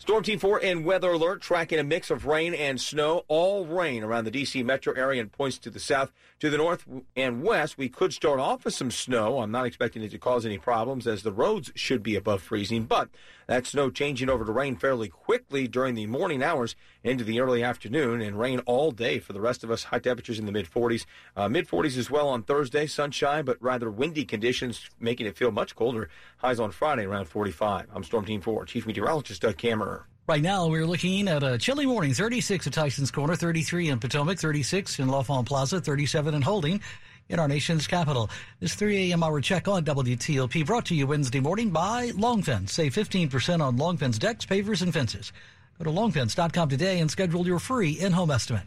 Storm 0.00 0.22
Team 0.22 0.38
4 0.38 0.60
and 0.62 0.84
weather 0.84 1.10
alert 1.10 1.42
tracking 1.42 1.80
a 1.80 1.82
mix 1.82 2.08
of 2.08 2.24
rain 2.24 2.54
and 2.54 2.80
snow. 2.80 3.24
All 3.26 3.66
rain 3.66 4.04
around 4.04 4.24
the 4.24 4.30
D.C. 4.30 4.62
metro 4.62 4.94
area 4.94 5.20
and 5.20 5.30
points 5.30 5.58
to 5.58 5.70
the 5.70 5.80
south. 5.80 6.12
To 6.38 6.48
the 6.48 6.56
north 6.56 6.86
and 7.16 7.42
west, 7.42 7.76
we 7.76 7.88
could 7.88 8.14
start 8.14 8.38
off 8.38 8.64
with 8.64 8.74
some 8.74 8.92
snow. 8.92 9.40
I'm 9.40 9.50
not 9.50 9.66
expecting 9.66 10.04
it 10.04 10.12
to 10.12 10.18
cause 10.18 10.46
any 10.46 10.56
problems 10.56 11.08
as 11.08 11.24
the 11.24 11.32
roads 11.32 11.72
should 11.74 12.04
be 12.04 12.14
above 12.14 12.42
freezing, 12.42 12.84
but 12.84 13.08
that 13.48 13.66
snow 13.66 13.90
changing 13.90 14.28
over 14.28 14.44
to 14.44 14.52
rain 14.52 14.76
fairly 14.76 15.08
quickly 15.08 15.66
during 15.66 15.94
the 15.94 16.06
morning 16.06 16.42
hours 16.42 16.76
into 17.02 17.24
the 17.24 17.40
early 17.40 17.64
afternoon 17.64 18.20
and 18.20 18.38
rain 18.38 18.60
all 18.60 18.92
day 18.92 19.18
for 19.18 19.32
the 19.32 19.40
rest 19.40 19.64
of 19.64 19.70
us. 19.70 19.84
High 19.84 19.98
temperatures 19.98 20.38
in 20.38 20.46
the 20.46 20.52
mid 20.52 20.70
40s. 20.70 21.06
Uh, 21.34 21.48
mid 21.48 21.66
40s 21.66 21.96
as 21.96 22.10
well 22.10 22.28
on 22.28 22.42
Thursday. 22.42 22.86
Sunshine, 22.86 23.44
but 23.44 23.56
rather 23.60 23.90
windy 23.90 24.24
conditions, 24.24 24.88
making 25.00 25.26
it 25.26 25.36
feel 25.36 25.50
much 25.50 25.74
colder. 25.74 26.10
Highs 26.36 26.60
on 26.60 26.70
Friday 26.70 27.04
around 27.04 27.24
45. 27.24 27.86
I'm 27.92 28.04
Storm 28.04 28.26
Team 28.26 28.42
4, 28.42 28.66
Chief 28.66 28.86
Meteorologist 28.86 29.40
Doug 29.40 29.56
Kammerer. 29.56 30.04
Right 30.28 30.42
now, 30.42 30.66
we're 30.66 30.86
looking 30.86 31.26
at 31.26 31.42
a 31.42 31.56
chilly 31.56 31.86
morning 31.86 32.12
36 32.12 32.66
at 32.66 32.74
Tyson's 32.74 33.10
Corner, 33.10 33.34
33 33.34 33.88
in 33.88 33.98
Potomac, 33.98 34.38
36 34.38 34.98
in 34.98 35.10
L'Enfant 35.10 35.46
Plaza, 35.46 35.80
37 35.80 36.34
in 36.34 36.42
Holding 36.42 36.82
in 37.28 37.38
our 37.38 37.48
nation's 37.48 37.86
capital. 37.86 38.30
This 38.60 38.74
3 38.74 39.10
a.m. 39.10 39.22
hour 39.22 39.40
check 39.40 39.68
on 39.68 39.84
WTOP 39.84 40.64
brought 40.66 40.86
to 40.86 40.94
you 40.94 41.06
Wednesday 41.06 41.40
morning 41.40 41.70
by 41.70 42.12
Long 42.16 42.42
Fence. 42.42 42.72
Save 42.72 42.94
15% 42.94 43.60
on 43.60 43.76
Long 43.76 43.96
Fence 43.96 44.18
decks, 44.18 44.46
pavers, 44.46 44.82
and 44.82 44.92
fences. 44.92 45.32
Go 45.78 45.84
to 45.84 45.90
longfence.com 45.90 46.68
today 46.68 46.98
and 46.98 47.10
schedule 47.10 47.46
your 47.46 47.60
free 47.60 47.92
in-home 47.92 48.30
estimate. 48.30 48.64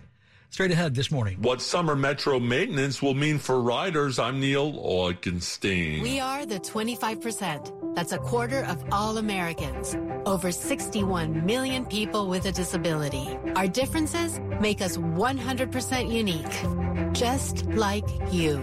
Straight 0.52 0.72
ahead 0.72 0.94
this 0.94 1.10
morning. 1.12 1.38
What 1.42 1.62
summer 1.62 1.96
metro 1.96 2.38
maintenance 2.38 3.02
will 3.02 3.14
mean 3.14 3.38
for 3.38 3.62
riders, 3.62 4.20
I'm 4.20 4.42
Neil 4.42 4.74
Augenstein. 4.74 6.02
We 6.02 6.20
are 6.20 6.46
the 6.46 6.60
25%. 6.60 7.96
That's 7.96 8.12
a 8.12 8.18
quarter 8.18 8.66
of 8.66 8.84
all 8.92 9.18
Americans. 9.18 9.96
Over 10.26 10.52
61 10.52 11.46
million 11.46 11.86
people 11.86 12.28
with 12.28 12.46
a 12.48 12.52
disability. 12.52 13.30
Our 13.56 13.70
differences 13.70 14.42
make 14.60 14.82
us 14.82 14.98
100% 14.98 16.12
unique. 16.12 17.14
Just 17.14 17.66
like 17.68 18.04
you. 18.30 18.58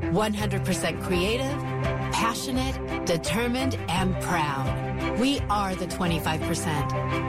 100% 0.00 1.02
creative, 1.02 1.58
passionate, 2.10 3.04
determined, 3.04 3.74
and 3.90 4.18
proud. 4.22 4.83
We 5.18 5.40
are 5.50 5.74
the 5.74 5.86
25%, 5.86 6.66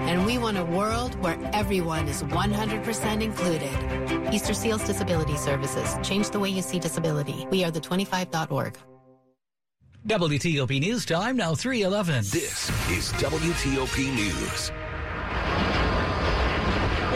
and 0.09 0.25
we 0.25 0.37
want 0.37 0.57
a 0.57 0.65
world 0.65 1.15
where 1.21 1.37
everyone 1.53 2.07
is 2.07 2.23
100% 2.23 3.21
included. 3.21 4.33
Easter 4.33 4.53
Seals 4.53 4.83
Disability 4.83 5.37
Services. 5.37 5.95
Change 6.07 6.29
the 6.29 6.39
way 6.39 6.49
you 6.49 6.61
see 6.61 6.79
disability. 6.79 7.47
We 7.51 7.63
are 7.63 7.71
the 7.71 7.81
25.org. 7.81 8.77
WTOP 10.07 10.79
News 10.79 11.03
Time, 11.05 11.35
now 11.35 11.55
311. 11.55 12.25
This 12.25 12.69
is 12.91 13.11
WTOP 13.13 14.13
News. 14.13 14.71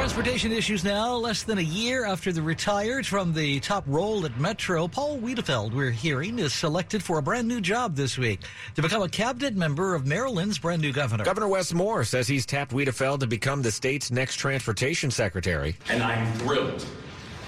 Transportation 0.09 0.51
issues 0.51 0.83
now, 0.83 1.13
less 1.13 1.43
than 1.43 1.59
a 1.59 1.61
year 1.61 2.03
after 2.03 2.31
the 2.31 2.41
retired 2.41 3.05
from 3.05 3.31
the 3.31 3.59
top 3.59 3.83
role 3.85 4.25
at 4.25 4.35
Metro, 4.39 4.87
Paul 4.87 5.19
Wiedefeld, 5.19 5.71
we're 5.71 5.91
hearing, 5.91 6.39
is 6.39 6.51
selected 6.51 7.03
for 7.03 7.19
a 7.19 7.21
brand 7.21 7.47
new 7.47 7.61
job 7.61 7.95
this 7.95 8.17
week 8.17 8.39
to 8.73 8.81
become 8.81 9.03
a 9.03 9.07
cabinet 9.07 9.55
member 9.55 9.93
of 9.93 10.07
Maryland's 10.07 10.57
brand 10.57 10.81
new 10.81 10.91
governor. 10.91 11.23
Governor 11.23 11.47
Wes 11.47 11.75
Moore 11.75 12.03
says 12.03 12.27
he's 12.27 12.47
tapped 12.47 12.71
Wiedefeld 12.71 13.19
to 13.19 13.27
become 13.27 13.61
the 13.61 13.71
state's 13.71 14.09
next 14.09 14.37
transportation 14.37 15.11
secretary. 15.11 15.75
And 15.89 16.01
I'm 16.01 16.33
thrilled 16.39 16.83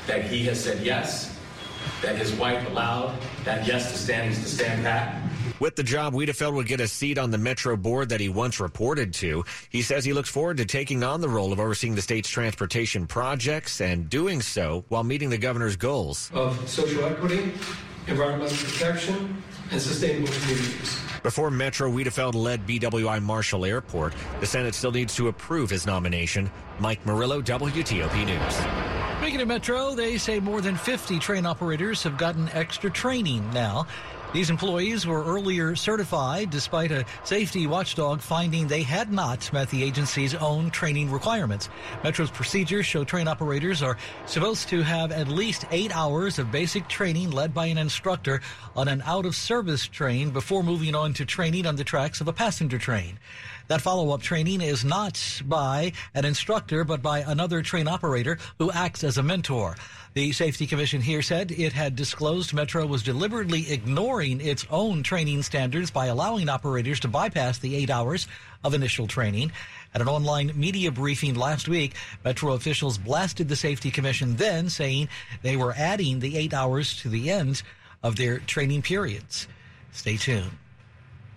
that 0.06 0.26
he 0.26 0.46
has 0.46 0.64
said 0.64 0.86
yes, 0.86 1.31
that 2.02 2.16
his 2.16 2.34
wife 2.34 2.68
allowed 2.70 3.18
that 3.44 3.66
yes 3.66 3.92
to 3.92 3.98
stand 3.98 4.34
to 4.36 4.46
stand 4.46 4.84
pat. 4.84 5.22
With 5.60 5.76
the 5.76 5.84
job, 5.84 6.16
Wiedefeld 6.16 6.54
would 6.56 6.66
get 6.66 6.82
a 6.82 6.88
seat 6.88 7.20
on 7.20 7.30
the 7.30 7.38
Metro 7.38 7.78
board 7.78 8.10
that 8.10 8.20
he 8.20 8.30
once 8.30 8.60
reported 8.60 9.14
to. 9.16 9.46
He 9.70 9.84
says 9.84 10.04
he 10.04 10.12
looks 10.12 10.30
forward 10.30 10.58
to 10.58 10.66
taking 10.66 11.04
on 11.04 11.22
the 11.22 11.30
role 11.30 11.54
of 11.54 11.60
overseeing 11.60 11.94
the 11.94 12.02
state's 12.02 12.30
transportation 12.30 13.06
projects 13.06 13.80
and 13.80 14.10
doing 14.10 14.42
so 14.42 14.86
while 14.90 15.04
meeting 15.04 15.30
the 15.30 15.38
governor's 15.38 15.76
goals 15.76 16.32
of 16.34 16.68
social 16.68 17.06
equity, 17.06 17.54
environmental 18.08 18.58
protection, 18.58 19.44
and 19.72 19.80
sustainable 19.80 20.34
communities. 20.34 21.00
Before 21.22 21.52
Metro 21.52 21.92
Wiedefeld 21.92 22.34
led 22.34 22.66
BWI 22.66 23.22
Marshall 23.22 23.64
Airport, 23.64 24.16
the 24.40 24.48
Senate 24.48 24.74
still 24.74 24.92
needs 24.92 25.16
to 25.18 25.28
approve 25.28 25.70
his 25.70 25.86
nomination. 25.86 26.50
Mike 26.80 27.06
Murillo, 27.06 27.40
WTOP 27.40 28.26
News. 28.26 28.91
Speaking 29.22 29.42
of 29.42 29.50
Metro, 29.50 29.94
they 29.94 30.18
say 30.18 30.40
more 30.40 30.62
than 30.62 30.76
50 30.76 31.20
train 31.20 31.46
operators 31.46 32.02
have 32.02 32.18
gotten 32.18 32.50
extra 32.54 32.90
training 32.90 33.48
now. 33.54 33.86
These 34.34 34.50
employees 34.50 35.06
were 35.06 35.24
earlier 35.24 35.76
certified 35.76 36.50
despite 36.50 36.92
a 36.92 37.06
safety 37.24 37.68
watchdog 37.68 38.20
finding 38.20 38.68
they 38.68 38.82
had 38.82 39.14
not 39.14 39.54
met 39.54 39.70
the 39.70 39.84
agency's 39.84 40.34
own 40.34 40.72
training 40.72 41.12
requirements. 41.12 41.70
Metro's 42.04 42.32
procedures 42.32 42.88
show 42.88 43.04
train 43.04 43.28
operators 43.28 43.84
are 43.84 43.96
supposed 44.26 44.70
to 44.70 44.82
have 44.82 45.12
at 45.12 45.28
least 45.28 45.66
eight 45.70 45.96
hours 45.96 46.40
of 46.40 46.52
basic 46.52 46.88
training 46.88 47.30
led 47.30 47.54
by 47.54 47.68
an 47.68 47.78
instructor 47.78 48.42
on 48.76 48.88
an 48.88 49.04
out 49.06 49.28
of 49.28 49.36
service 49.36 49.86
train 49.86 50.32
before 50.32 50.64
moving 50.64 50.96
on 50.96 51.14
to 51.14 51.26
training 51.26 51.68
on 51.68 51.76
the 51.76 51.84
tracks 51.84 52.22
of 52.22 52.28
a 52.28 52.34
passenger 52.34 52.80
train. 52.80 53.20
That 53.72 53.80
follow 53.80 54.12
up 54.12 54.22
training 54.22 54.60
is 54.60 54.84
not 54.84 55.42
by 55.46 55.94
an 56.14 56.26
instructor, 56.26 56.84
but 56.84 57.02
by 57.02 57.20
another 57.20 57.62
train 57.62 57.88
operator 57.88 58.38
who 58.60 58.70
acts 58.70 59.02
as 59.02 59.18
a 59.18 59.24
mentor. 59.24 59.78
The 60.14 60.34
Safety 60.34 60.68
Commission 60.68 61.00
here 61.00 61.22
said 61.22 61.52
it 61.52 61.72
had 61.72 61.96
disclosed 61.96 62.54
Metro 62.54 62.86
was 62.86 63.02
deliberately 63.02 63.72
ignoring 63.72 64.42
its 64.42 64.68
own 64.70 65.04
training 65.04 65.44
standards 65.44 65.90
by 65.90 66.08
allowing 66.08 66.50
operators 66.50 67.00
to 67.00 67.08
bypass 67.08 67.60
the 67.60 67.78
eight 67.78 67.90
hours 67.90 68.28
of 68.62 68.74
initial 68.74 69.08
training. 69.08 69.54
At 69.96 70.02
an 70.02 70.10
online 70.10 70.52
media 70.54 70.92
briefing 70.92 71.36
last 71.36 71.70
week, 71.70 71.94
Metro 72.26 72.52
officials 72.52 72.98
blasted 72.98 73.48
the 73.48 73.56
Safety 73.56 73.90
Commission 73.90 74.36
then, 74.36 74.68
saying 74.68 75.08
they 75.44 75.56
were 75.56 75.74
adding 75.78 76.20
the 76.20 76.36
eight 76.36 76.54
hours 76.54 76.98
to 77.04 77.08
the 77.08 77.32
end 77.32 77.64
of 78.04 78.18
their 78.18 78.40
training 78.40 78.82
periods. 78.82 79.48
Stay 79.94 80.18
tuned. 80.18 80.52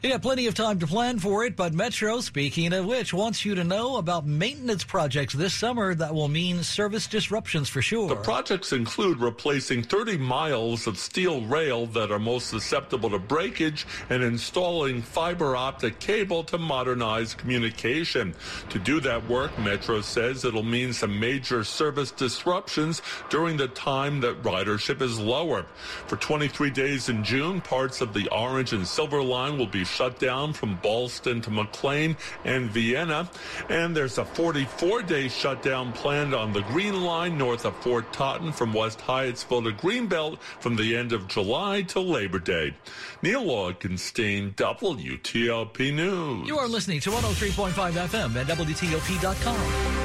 You 0.04 0.10
got 0.10 0.20
plenty 0.20 0.46
of 0.48 0.54
time 0.54 0.78
to 0.80 0.86
plan 0.86 1.18
for 1.18 1.46
it, 1.46 1.56
but 1.56 1.72
Metro, 1.72 2.20
speaking 2.20 2.74
of 2.74 2.84
which, 2.84 3.14
wants 3.14 3.42
you 3.42 3.54
to 3.54 3.64
know 3.64 3.96
about 3.96 4.26
maintenance 4.26 4.84
projects 4.84 5.32
this 5.32 5.54
summer 5.54 5.94
that 5.94 6.14
will 6.14 6.28
mean 6.28 6.62
service 6.62 7.06
disruptions 7.06 7.70
for 7.70 7.80
sure. 7.80 8.10
The 8.10 8.16
projects 8.16 8.74
include 8.74 9.18
replacing 9.18 9.82
30 9.84 10.18
miles 10.18 10.86
of 10.86 10.98
steel 10.98 11.40
rail 11.46 11.86
that 11.86 12.12
are 12.12 12.18
most 12.18 12.48
susceptible 12.48 13.08
to 13.08 13.18
breakage 13.18 13.86
and 14.10 14.22
installing 14.22 15.00
fiber 15.00 15.56
optic 15.56 16.00
cable 16.00 16.44
to 16.44 16.58
modernize 16.58 17.32
communication. 17.32 18.34
To 18.68 18.78
do 18.78 19.00
that 19.00 19.26
work, 19.26 19.58
Metro 19.58 20.02
says 20.02 20.44
it'll 20.44 20.62
mean 20.62 20.92
some 20.92 21.18
major 21.18 21.64
service 21.64 22.10
disruptions 22.10 23.00
during 23.30 23.56
the 23.56 23.68
time 23.68 24.20
that 24.20 24.42
ridership 24.42 25.00
is 25.00 25.18
lower. 25.18 25.64
For 26.08 26.16
23 26.16 26.68
days 26.68 27.08
in 27.08 27.24
June, 27.24 27.62
parts 27.62 28.02
of 28.02 28.12
the 28.12 28.28
Orange 28.28 28.74
and 28.74 28.86
Silver 28.86 29.22
Line 29.22 29.56
will 29.56 29.66
be 29.66 29.86
shut 29.94 30.18
down 30.18 30.52
from 30.52 30.76
Ballston 30.78 31.40
to 31.42 31.50
McLean 31.50 32.16
and 32.44 32.68
Vienna. 32.70 33.30
And 33.68 33.96
there's 33.96 34.18
a 34.18 34.24
44 34.24 35.02
day 35.02 35.28
shutdown 35.28 35.92
planned 35.92 36.34
on 36.34 36.52
the 36.52 36.62
Green 36.62 37.04
Line 37.04 37.38
north 37.38 37.64
of 37.64 37.76
Fort 37.76 38.12
Totten 38.12 38.52
from 38.52 38.72
West 38.72 38.98
Hyattsville 38.98 39.64
to 39.64 39.72
Greenbelt 39.72 40.40
from 40.60 40.74
the 40.76 40.96
end 40.96 41.12
of 41.12 41.28
July 41.28 41.82
to 41.82 42.00
Labor 42.00 42.40
Day. 42.40 42.74
Neil 43.22 43.44
Augenstein, 43.44 44.54
WTOP 44.56 45.94
News. 45.94 46.48
You 46.48 46.58
are 46.58 46.68
listening 46.68 46.98
to 47.00 47.10
103.5 47.10 47.72
FM 47.92 48.36
at 48.36 48.46
WTOP.com. 48.46 50.04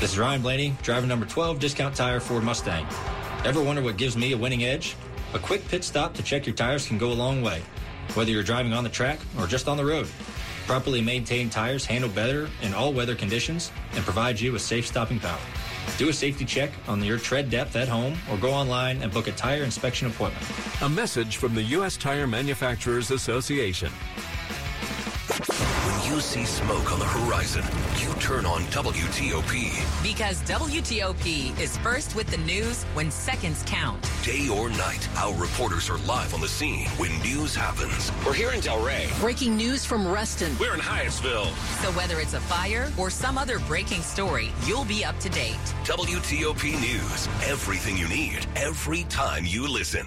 This 0.00 0.12
is 0.12 0.18
Ryan 0.18 0.42
Blaney, 0.42 0.74
driver 0.82 1.06
number 1.06 1.24
12, 1.24 1.60
Discount 1.60 1.94
Tire 1.94 2.20
Ford 2.20 2.42
Mustang. 2.42 2.86
Ever 3.44 3.62
wonder 3.62 3.82
what 3.82 3.98
gives 3.98 4.16
me 4.16 4.32
a 4.32 4.38
winning 4.38 4.64
edge? 4.64 4.96
A 5.34 5.38
quick 5.38 5.68
pit 5.68 5.84
stop 5.84 6.14
to 6.14 6.22
check 6.22 6.46
your 6.46 6.54
tires 6.54 6.86
can 6.86 6.96
go 6.96 7.12
a 7.12 7.12
long 7.12 7.42
way, 7.42 7.60
whether 8.14 8.30
you're 8.30 8.42
driving 8.42 8.72
on 8.72 8.84
the 8.84 8.88
track 8.88 9.18
or 9.38 9.46
just 9.46 9.68
on 9.68 9.76
the 9.76 9.84
road. 9.84 10.08
Properly 10.66 11.02
maintained 11.02 11.52
tires 11.52 11.84
handle 11.84 12.08
better 12.08 12.48
in 12.62 12.72
all 12.72 12.94
weather 12.94 13.14
conditions 13.14 13.70
and 13.92 14.02
provide 14.02 14.40
you 14.40 14.52
with 14.52 14.62
safe 14.62 14.86
stopping 14.86 15.20
power. 15.20 15.38
Do 15.98 16.08
a 16.08 16.12
safety 16.14 16.46
check 16.46 16.70
on 16.88 17.04
your 17.04 17.18
tread 17.18 17.50
depth 17.50 17.76
at 17.76 17.86
home 17.86 18.16
or 18.30 18.38
go 18.38 18.50
online 18.50 19.02
and 19.02 19.12
book 19.12 19.28
a 19.28 19.32
tire 19.32 19.62
inspection 19.62 20.06
appointment. 20.06 20.46
A 20.80 20.88
message 20.88 21.36
from 21.36 21.54
the 21.54 21.64
U.S. 21.64 21.98
Tire 21.98 22.26
Manufacturers 22.26 23.10
Association. 23.10 23.92
You 26.14 26.20
see 26.20 26.44
smoke 26.44 26.92
on 26.92 27.00
the 27.00 27.04
horizon, 27.04 27.64
you 28.00 28.14
turn 28.20 28.46
on 28.46 28.60
WTOP. 28.66 29.50
Because 30.00 30.40
WTOP 30.44 31.58
is 31.58 31.76
first 31.78 32.14
with 32.14 32.28
the 32.28 32.36
news 32.36 32.84
when 32.94 33.10
seconds 33.10 33.64
count. 33.66 34.08
Day 34.22 34.48
or 34.48 34.70
night, 34.70 35.08
our 35.16 35.34
reporters 35.34 35.90
are 35.90 35.98
live 36.06 36.32
on 36.32 36.40
the 36.40 36.46
scene 36.46 36.86
when 36.98 37.10
news 37.22 37.56
happens. 37.56 38.12
We're 38.24 38.32
here 38.32 38.52
in 38.52 38.60
Delray. 38.60 39.10
Breaking 39.18 39.56
news 39.56 39.84
from 39.84 40.06
Reston. 40.06 40.56
We're 40.60 40.74
in 40.74 40.80
Hyattsville. 40.80 41.52
So 41.82 41.90
whether 41.98 42.20
it's 42.20 42.34
a 42.34 42.40
fire 42.40 42.92
or 42.96 43.10
some 43.10 43.36
other 43.36 43.58
breaking 43.58 44.02
story, 44.02 44.52
you'll 44.66 44.84
be 44.84 45.04
up 45.04 45.18
to 45.18 45.28
date. 45.28 45.58
WTOP 45.82 46.80
News. 46.80 47.28
Everything 47.50 47.96
you 47.96 48.06
need, 48.08 48.46
every 48.54 49.02
time 49.08 49.44
you 49.44 49.66
listen. 49.66 50.06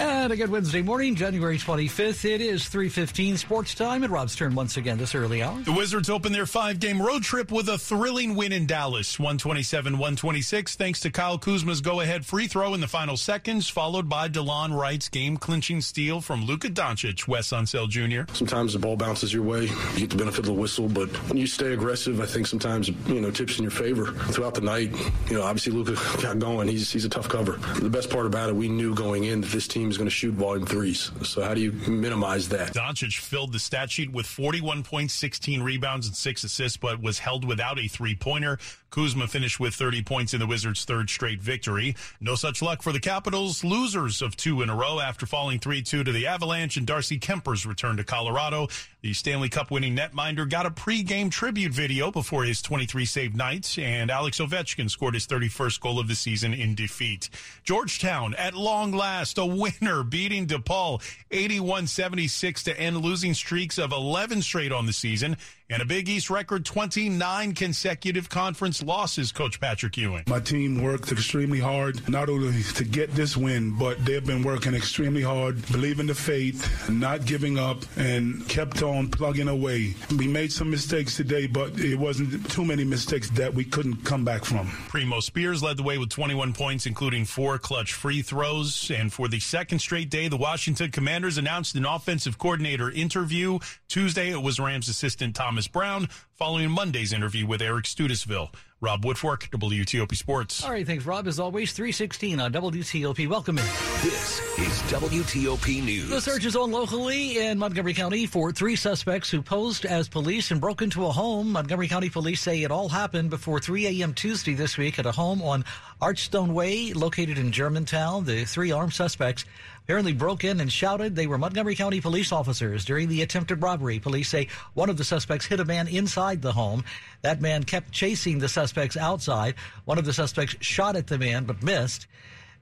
And 0.00 0.32
a 0.32 0.36
good 0.36 0.48
Wednesday 0.48 0.80
morning, 0.80 1.14
January 1.14 1.58
25th. 1.58 2.24
It 2.24 2.40
is 2.40 2.62
3.15 2.62 3.36
sports 3.36 3.74
time, 3.74 4.02
and 4.02 4.10
Rob's 4.10 4.34
turn 4.34 4.54
once 4.54 4.78
again 4.78 4.96
this 4.96 5.14
early 5.14 5.42
hour. 5.42 5.60
The 5.60 5.72
Wizards 5.72 6.08
open 6.08 6.32
their 6.32 6.46
five-game 6.46 7.02
road 7.02 7.22
trip 7.22 7.52
with 7.52 7.68
a 7.68 7.76
thrilling 7.76 8.34
win 8.34 8.50
in 8.50 8.64
Dallas, 8.64 9.18
127-126, 9.18 10.76
thanks 10.76 11.00
to 11.00 11.10
Kyle 11.10 11.38
Kuzma's 11.38 11.82
go-ahead 11.82 12.24
free 12.24 12.46
throw 12.46 12.72
in 12.72 12.80
the 12.80 12.88
final 12.88 13.18
seconds, 13.18 13.68
followed 13.68 14.08
by 14.08 14.26
DeLon 14.26 14.74
Wright's 14.74 15.10
game-clinching 15.10 15.82
steal 15.82 16.22
from 16.22 16.46
Luka 16.46 16.70
Doncic, 16.70 17.28
Wes 17.28 17.50
Unseld 17.50 17.90
Jr. 17.90 18.32
Sometimes 18.32 18.72
the 18.72 18.78
ball 18.78 18.96
bounces 18.96 19.34
your 19.34 19.42
way, 19.42 19.64
you 19.64 19.98
get 19.98 20.08
the 20.08 20.16
benefit 20.16 20.38
of 20.38 20.46
the 20.46 20.52
whistle, 20.54 20.88
but 20.88 21.10
when 21.28 21.36
you 21.36 21.46
stay 21.46 21.74
aggressive, 21.74 22.22
I 22.22 22.26
think 22.26 22.46
sometimes, 22.46 22.88
you 22.88 23.20
know, 23.20 23.30
tips 23.30 23.58
in 23.58 23.64
your 23.64 23.70
favor. 23.70 24.12
Throughout 24.32 24.54
the 24.54 24.62
night, 24.62 24.96
you 25.28 25.36
know, 25.36 25.42
obviously 25.42 25.72
Luka 25.72 25.92
got 26.22 26.38
going. 26.38 26.68
He's, 26.68 26.90
he's 26.90 27.04
a 27.04 27.10
tough 27.10 27.28
cover. 27.28 27.58
The 27.80 27.90
best 27.90 28.08
part 28.08 28.24
about 28.24 28.48
it, 28.48 28.56
we 28.56 28.70
knew 28.70 28.94
going 28.94 29.24
in 29.24 29.42
that 29.42 29.50
this 29.50 29.68
team 29.68 29.89
is 29.90 29.98
going 29.98 30.08
to 30.08 30.14
shoot 30.14 30.34
volume 30.34 30.66
threes. 30.66 31.10
So 31.22 31.42
how 31.42 31.54
do 31.54 31.60
you 31.60 31.72
minimize 31.72 32.48
that? 32.50 32.72
Doncic 32.72 33.18
filled 33.18 33.52
the 33.52 33.58
stat 33.58 33.90
sheet 33.90 34.12
with 34.12 34.26
41 34.26 34.82
points, 34.82 35.14
16 35.14 35.62
rebounds, 35.62 36.06
and 36.06 36.16
six 36.16 36.44
assists, 36.44 36.76
but 36.76 37.02
was 37.02 37.18
held 37.18 37.44
without 37.44 37.78
a 37.78 37.88
three-pointer. 37.88 38.58
Kuzma 38.90 39.28
finished 39.28 39.60
with 39.60 39.74
30 39.74 40.02
points 40.02 40.34
in 40.34 40.40
the 40.40 40.46
Wizards' 40.46 40.84
third 40.84 41.08
straight 41.10 41.40
victory. 41.40 41.94
No 42.20 42.34
such 42.34 42.60
luck 42.60 42.82
for 42.82 42.92
the 42.92 43.00
Capitals, 43.00 43.62
losers 43.62 44.20
of 44.20 44.36
two 44.36 44.62
in 44.62 44.70
a 44.70 44.74
row 44.74 44.98
after 45.00 45.26
falling 45.26 45.58
3-2 45.58 46.04
to 46.04 46.12
the 46.12 46.26
Avalanche 46.26 46.76
and 46.76 46.86
Darcy 46.86 47.18
Kuemper's 47.18 47.64
return 47.64 47.96
to 47.96 48.04
Colorado. 48.04 48.68
The 49.02 49.14
Stanley 49.14 49.48
Cup 49.48 49.70
winning 49.70 49.96
netminder 49.96 50.48
got 50.48 50.66
a 50.66 50.70
pregame 50.70 51.30
tribute 51.30 51.72
video 51.72 52.10
before 52.10 52.44
his 52.44 52.60
23 52.60 53.04
save 53.04 53.34
nights, 53.34 53.78
and 53.78 54.10
Alex 54.10 54.40
Ovechkin 54.40 54.90
scored 54.90 55.14
his 55.14 55.26
31st 55.26 55.80
goal 55.80 55.98
of 55.98 56.08
the 56.08 56.14
season 56.14 56.52
in 56.52 56.74
defeat. 56.74 57.30
Georgetown, 57.62 58.34
at 58.34 58.54
long 58.54 58.92
last, 58.92 59.38
a 59.38 59.46
winner, 59.80 60.02
beating 60.02 60.46
DePaul 60.46 61.00
81-76 61.30 62.64
to 62.64 62.78
end 62.78 62.98
losing 62.98 63.34
streaks 63.34 63.78
of 63.78 63.92
11 63.92 64.42
straight 64.42 64.72
on 64.72 64.86
the 64.86 64.92
season 64.92 65.36
and 65.70 65.80
a 65.80 65.84
Big 65.84 66.08
East 66.08 66.30
record 66.30 66.64
29 66.64 67.54
consecutive 67.54 68.28
conference 68.28 68.82
losses, 68.82 69.30
Coach 69.30 69.60
Patrick 69.60 69.96
Ewing. 69.96 70.24
My 70.26 70.40
team 70.40 70.82
worked 70.82 71.12
extremely 71.12 71.60
hard, 71.60 72.08
not 72.08 72.28
only 72.28 72.62
to 72.74 72.84
get 72.84 73.14
this 73.14 73.36
win, 73.36 73.78
but 73.78 74.04
they've 74.04 74.24
been 74.24 74.42
working 74.42 74.74
extremely 74.74 75.22
hard, 75.22 75.64
believing 75.70 76.08
the 76.08 76.14
faith, 76.14 76.90
not 76.90 77.24
giving 77.24 77.56
up, 77.56 77.84
and 77.96 78.46
kept 78.48 78.82
on 78.82 79.08
plugging 79.08 79.46
away. 79.46 79.94
We 80.18 80.26
made 80.26 80.50
some 80.52 80.70
mistakes 80.70 81.16
today, 81.16 81.46
but 81.46 81.78
it 81.78 81.96
wasn't 81.96 82.50
too 82.50 82.64
many 82.64 82.82
mistakes 82.82 83.30
that 83.30 83.54
we 83.54 83.64
couldn't 83.64 84.04
come 84.04 84.24
back 84.24 84.44
from. 84.44 84.66
Primo 84.88 85.20
Spears 85.20 85.62
led 85.62 85.76
the 85.76 85.84
way 85.84 85.98
with 85.98 86.10
21 86.10 86.52
points, 86.52 86.86
including 86.86 87.24
four 87.24 87.58
clutch 87.58 87.92
free 87.92 88.22
throws. 88.22 88.90
And 88.90 89.12
for 89.12 89.28
the 89.28 89.38
second 89.38 89.78
straight 89.78 90.10
day, 90.10 90.26
the 90.26 90.36
Washington 90.36 90.90
Commanders 90.90 91.38
announced 91.38 91.76
an 91.76 91.86
offensive 91.86 92.38
coordinator 92.38 92.90
interview. 92.90 93.60
Tuesday, 93.86 94.30
it 94.30 94.42
was 94.42 94.58
Rams 94.58 94.88
assistant 94.88 95.36
Thomas 95.36 95.59
Brown, 95.68 96.08
following 96.34 96.70
Monday's 96.70 97.12
interview 97.12 97.46
with 97.46 97.62
Eric 97.62 97.84
Studesville. 97.84 98.50
Rob 98.82 99.04
Woodfork, 99.04 99.50
WTOP 99.50 100.16
Sports. 100.16 100.64
All 100.64 100.70
right, 100.70 100.86
thanks, 100.86 101.04
Rob. 101.04 101.26
As 101.26 101.38
always, 101.38 101.72
316 101.74 102.40
on 102.40 102.50
WTOP. 102.50 103.28
Welcome 103.28 103.58
in. 103.58 103.64
This 104.00 104.40
is 104.58 104.82
WTOP 104.90 105.84
News. 105.84 106.08
The 106.08 106.20
search 106.22 106.46
is 106.46 106.56
on 106.56 106.70
locally 106.70 107.36
in 107.36 107.58
Montgomery 107.58 107.92
County 107.92 108.24
for 108.24 108.52
three 108.52 108.76
suspects 108.76 109.28
who 109.30 109.42
posed 109.42 109.84
as 109.84 110.08
police 110.08 110.50
and 110.50 110.62
broke 110.62 110.80
into 110.80 111.04
a 111.04 111.12
home. 111.12 111.52
Montgomery 111.52 111.88
County 111.88 112.08
police 112.08 112.40
say 112.40 112.62
it 112.62 112.70
all 112.70 112.88
happened 112.88 113.28
before 113.28 113.60
3 113.60 114.00
a.m. 114.00 114.14
Tuesday 114.14 114.54
this 114.54 114.78
week 114.78 114.98
at 114.98 115.04
a 115.04 115.12
home 115.12 115.42
on 115.42 115.66
Archstone 116.00 116.54
Way 116.54 116.94
located 116.94 117.36
in 117.36 117.52
Germantown. 117.52 118.24
The 118.24 118.46
three 118.46 118.72
armed 118.72 118.94
suspects 118.94 119.44
apparently 119.90 120.12
broke 120.12 120.44
in 120.44 120.60
and 120.60 120.72
shouted 120.72 121.16
they 121.16 121.26
were 121.26 121.36
Montgomery 121.36 121.74
County 121.74 122.00
police 122.00 122.30
officers 122.30 122.84
during 122.84 123.08
the 123.08 123.22
attempted 123.22 123.60
robbery. 123.60 123.98
Police 123.98 124.28
say 124.28 124.46
one 124.74 124.88
of 124.88 124.96
the 124.96 125.02
suspects 125.02 125.46
hit 125.46 125.58
a 125.58 125.64
man 125.64 125.88
inside 125.88 126.40
the 126.40 126.52
home. 126.52 126.84
That 127.22 127.40
man 127.40 127.64
kept 127.64 127.90
chasing 127.90 128.38
the 128.38 128.48
suspects 128.48 128.96
outside. 128.96 129.56
One 129.86 129.98
of 129.98 130.04
the 130.04 130.12
suspects 130.12 130.54
shot 130.60 130.94
at 130.94 131.08
the 131.08 131.18
man 131.18 131.42
but 131.42 131.64
missed. 131.64 132.06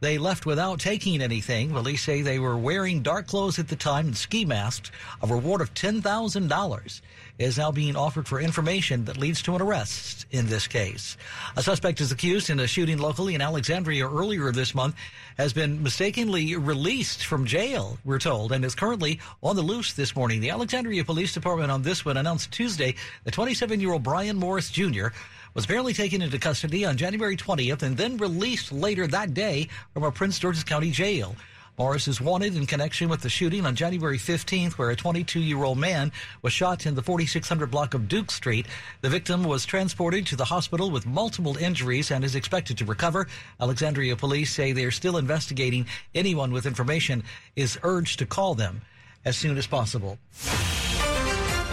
They 0.00 0.16
left 0.16 0.46
without 0.46 0.80
taking 0.80 1.20
anything. 1.20 1.68
Police 1.68 2.02
say 2.02 2.22
they 2.22 2.38
were 2.38 2.56
wearing 2.56 3.02
dark 3.02 3.26
clothes 3.26 3.58
at 3.58 3.68
the 3.68 3.76
time 3.76 4.06
and 4.06 4.16
ski 4.16 4.46
masks. 4.46 4.90
A 5.22 5.26
reward 5.26 5.60
of 5.60 5.74
$10,000 5.74 7.00
is 7.38 7.56
now 7.56 7.70
being 7.70 7.96
offered 7.96 8.26
for 8.26 8.40
information 8.40 9.04
that 9.04 9.16
leads 9.16 9.40
to 9.42 9.54
an 9.54 9.62
arrest 9.62 10.26
in 10.32 10.46
this 10.46 10.66
case. 10.66 11.16
A 11.56 11.62
suspect 11.62 12.00
is 12.00 12.10
accused 12.10 12.50
in 12.50 12.58
a 12.58 12.66
shooting 12.66 12.98
locally 12.98 13.34
in 13.34 13.40
Alexandria 13.40 14.08
earlier 14.08 14.50
this 14.50 14.74
month 14.74 14.96
has 15.36 15.52
been 15.52 15.82
mistakenly 15.82 16.56
released 16.56 17.24
from 17.24 17.46
jail, 17.46 17.96
we're 18.04 18.18
told, 18.18 18.50
and 18.50 18.64
is 18.64 18.74
currently 18.74 19.20
on 19.42 19.54
the 19.54 19.62
loose 19.62 19.92
this 19.92 20.16
morning. 20.16 20.40
The 20.40 20.50
Alexandria 20.50 21.04
Police 21.04 21.32
Department 21.32 21.70
on 21.70 21.82
this 21.82 22.04
one 22.04 22.16
announced 22.16 22.50
Tuesday 22.50 22.96
the 23.22 23.30
27 23.30 23.80
year 23.80 23.92
old 23.92 24.02
Brian 24.02 24.36
Morris 24.36 24.70
Jr. 24.70 25.08
was 25.54 25.64
apparently 25.64 25.92
taken 25.92 26.20
into 26.20 26.38
custody 26.38 26.84
on 26.84 26.96
January 26.96 27.36
20th 27.36 27.82
and 27.82 27.96
then 27.96 28.16
released 28.16 28.72
later 28.72 29.06
that 29.06 29.32
day 29.32 29.68
from 29.94 30.02
a 30.02 30.10
Prince 30.10 30.40
George's 30.40 30.64
County 30.64 30.90
jail. 30.90 31.36
Morris 31.78 32.08
is 32.08 32.20
wanted 32.20 32.56
in 32.56 32.66
connection 32.66 33.08
with 33.08 33.20
the 33.20 33.28
shooting 33.28 33.64
on 33.64 33.76
January 33.76 34.18
15th, 34.18 34.72
where 34.72 34.90
a 34.90 34.96
22 34.96 35.38
year 35.38 35.62
old 35.62 35.78
man 35.78 36.10
was 36.42 36.52
shot 36.52 36.86
in 36.86 36.96
the 36.96 37.02
4600 37.02 37.70
block 37.70 37.94
of 37.94 38.08
Duke 38.08 38.32
Street. 38.32 38.66
The 39.00 39.08
victim 39.08 39.44
was 39.44 39.64
transported 39.64 40.26
to 40.26 40.34
the 40.34 40.46
hospital 40.46 40.90
with 40.90 41.06
multiple 41.06 41.56
injuries 41.56 42.10
and 42.10 42.24
is 42.24 42.34
expected 42.34 42.78
to 42.78 42.84
recover. 42.84 43.28
Alexandria 43.60 44.16
police 44.16 44.52
say 44.52 44.72
they 44.72 44.84
are 44.84 44.90
still 44.90 45.18
investigating. 45.18 45.86
Anyone 46.16 46.50
with 46.50 46.66
information 46.66 47.22
is 47.54 47.78
urged 47.84 48.18
to 48.18 48.26
call 48.26 48.56
them 48.56 48.80
as 49.24 49.36
soon 49.36 49.56
as 49.56 49.68
possible. 49.68 50.18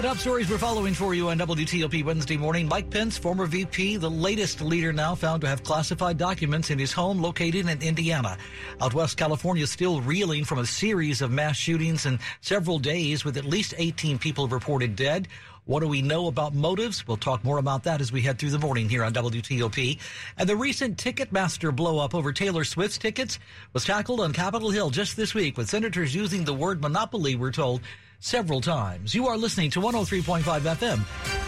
Top 0.05 0.17
stories 0.17 0.51
we're 0.51 0.59
following 0.59 0.93
for 0.93 1.15
you 1.15 1.29
on 1.29 1.39
WTOP 1.39 2.05
Wednesday 2.05 2.37
morning. 2.37 2.67
Mike 2.67 2.91
Pence, 2.91 3.17
former 3.17 3.47
VP, 3.47 3.97
the 3.97 4.07
latest 4.07 4.61
leader 4.61 4.93
now 4.93 5.15
found 5.15 5.41
to 5.41 5.47
have 5.47 5.63
classified 5.63 6.15
documents 6.15 6.69
in 6.69 6.77
his 6.77 6.93
home 6.93 7.19
located 7.19 7.67
in 7.67 7.81
Indiana. 7.81 8.37
Out 8.79 8.93
West 8.93 9.17
California 9.17 9.65
still 9.65 10.01
reeling 10.01 10.45
from 10.45 10.59
a 10.59 10.65
series 10.67 11.23
of 11.23 11.31
mass 11.31 11.57
shootings 11.57 12.05
in 12.05 12.19
several 12.41 12.77
days 12.77 13.25
with 13.25 13.35
at 13.35 13.45
least 13.45 13.73
18 13.79 14.19
people 14.19 14.47
reported 14.47 14.95
dead. 14.95 15.27
What 15.65 15.79
do 15.79 15.87
we 15.87 16.03
know 16.03 16.27
about 16.27 16.53
motives? 16.53 17.07
We'll 17.07 17.17
talk 17.17 17.43
more 17.43 17.57
about 17.57 17.85
that 17.85 17.99
as 17.99 18.11
we 18.11 18.21
head 18.21 18.37
through 18.37 18.51
the 18.51 18.59
morning 18.59 18.87
here 18.87 19.03
on 19.03 19.11
WTOP. 19.11 19.97
And 20.37 20.47
the 20.47 20.55
recent 20.55 20.99
Ticketmaster 20.99 21.75
blowup 21.75 22.13
over 22.13 22.31
Taylor 22.31 22.63
Swift's 22.63 22.99
tickets 22.99 23.39
was 23.73 23.85
tackled 23.85 24.19
on 24.19 24.33
Capitol 24.33 24.69
Hill 24.69 24.91
just 24.91 25.17
this 25.17 25.33
week 25.33 25.57
with 25.57 25.67
senators 25.67 26.13
using 26.13 26.45
the 26.45 26.53
word 26.53 26.79
monopoly, 26.79 27.35
we're 27.35 27.51
told, 27.51 27.81
several 28.25 28.59
times. 28.59 29.13
You 29.13 29.27
are 29.27 29.37
listening 29.37 29.69
to 29.71 29.79
103.5 29.79 30.41
FM 30.41 30.99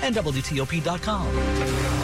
and 0.04 0.16
WTOP.com. 0.16 1.98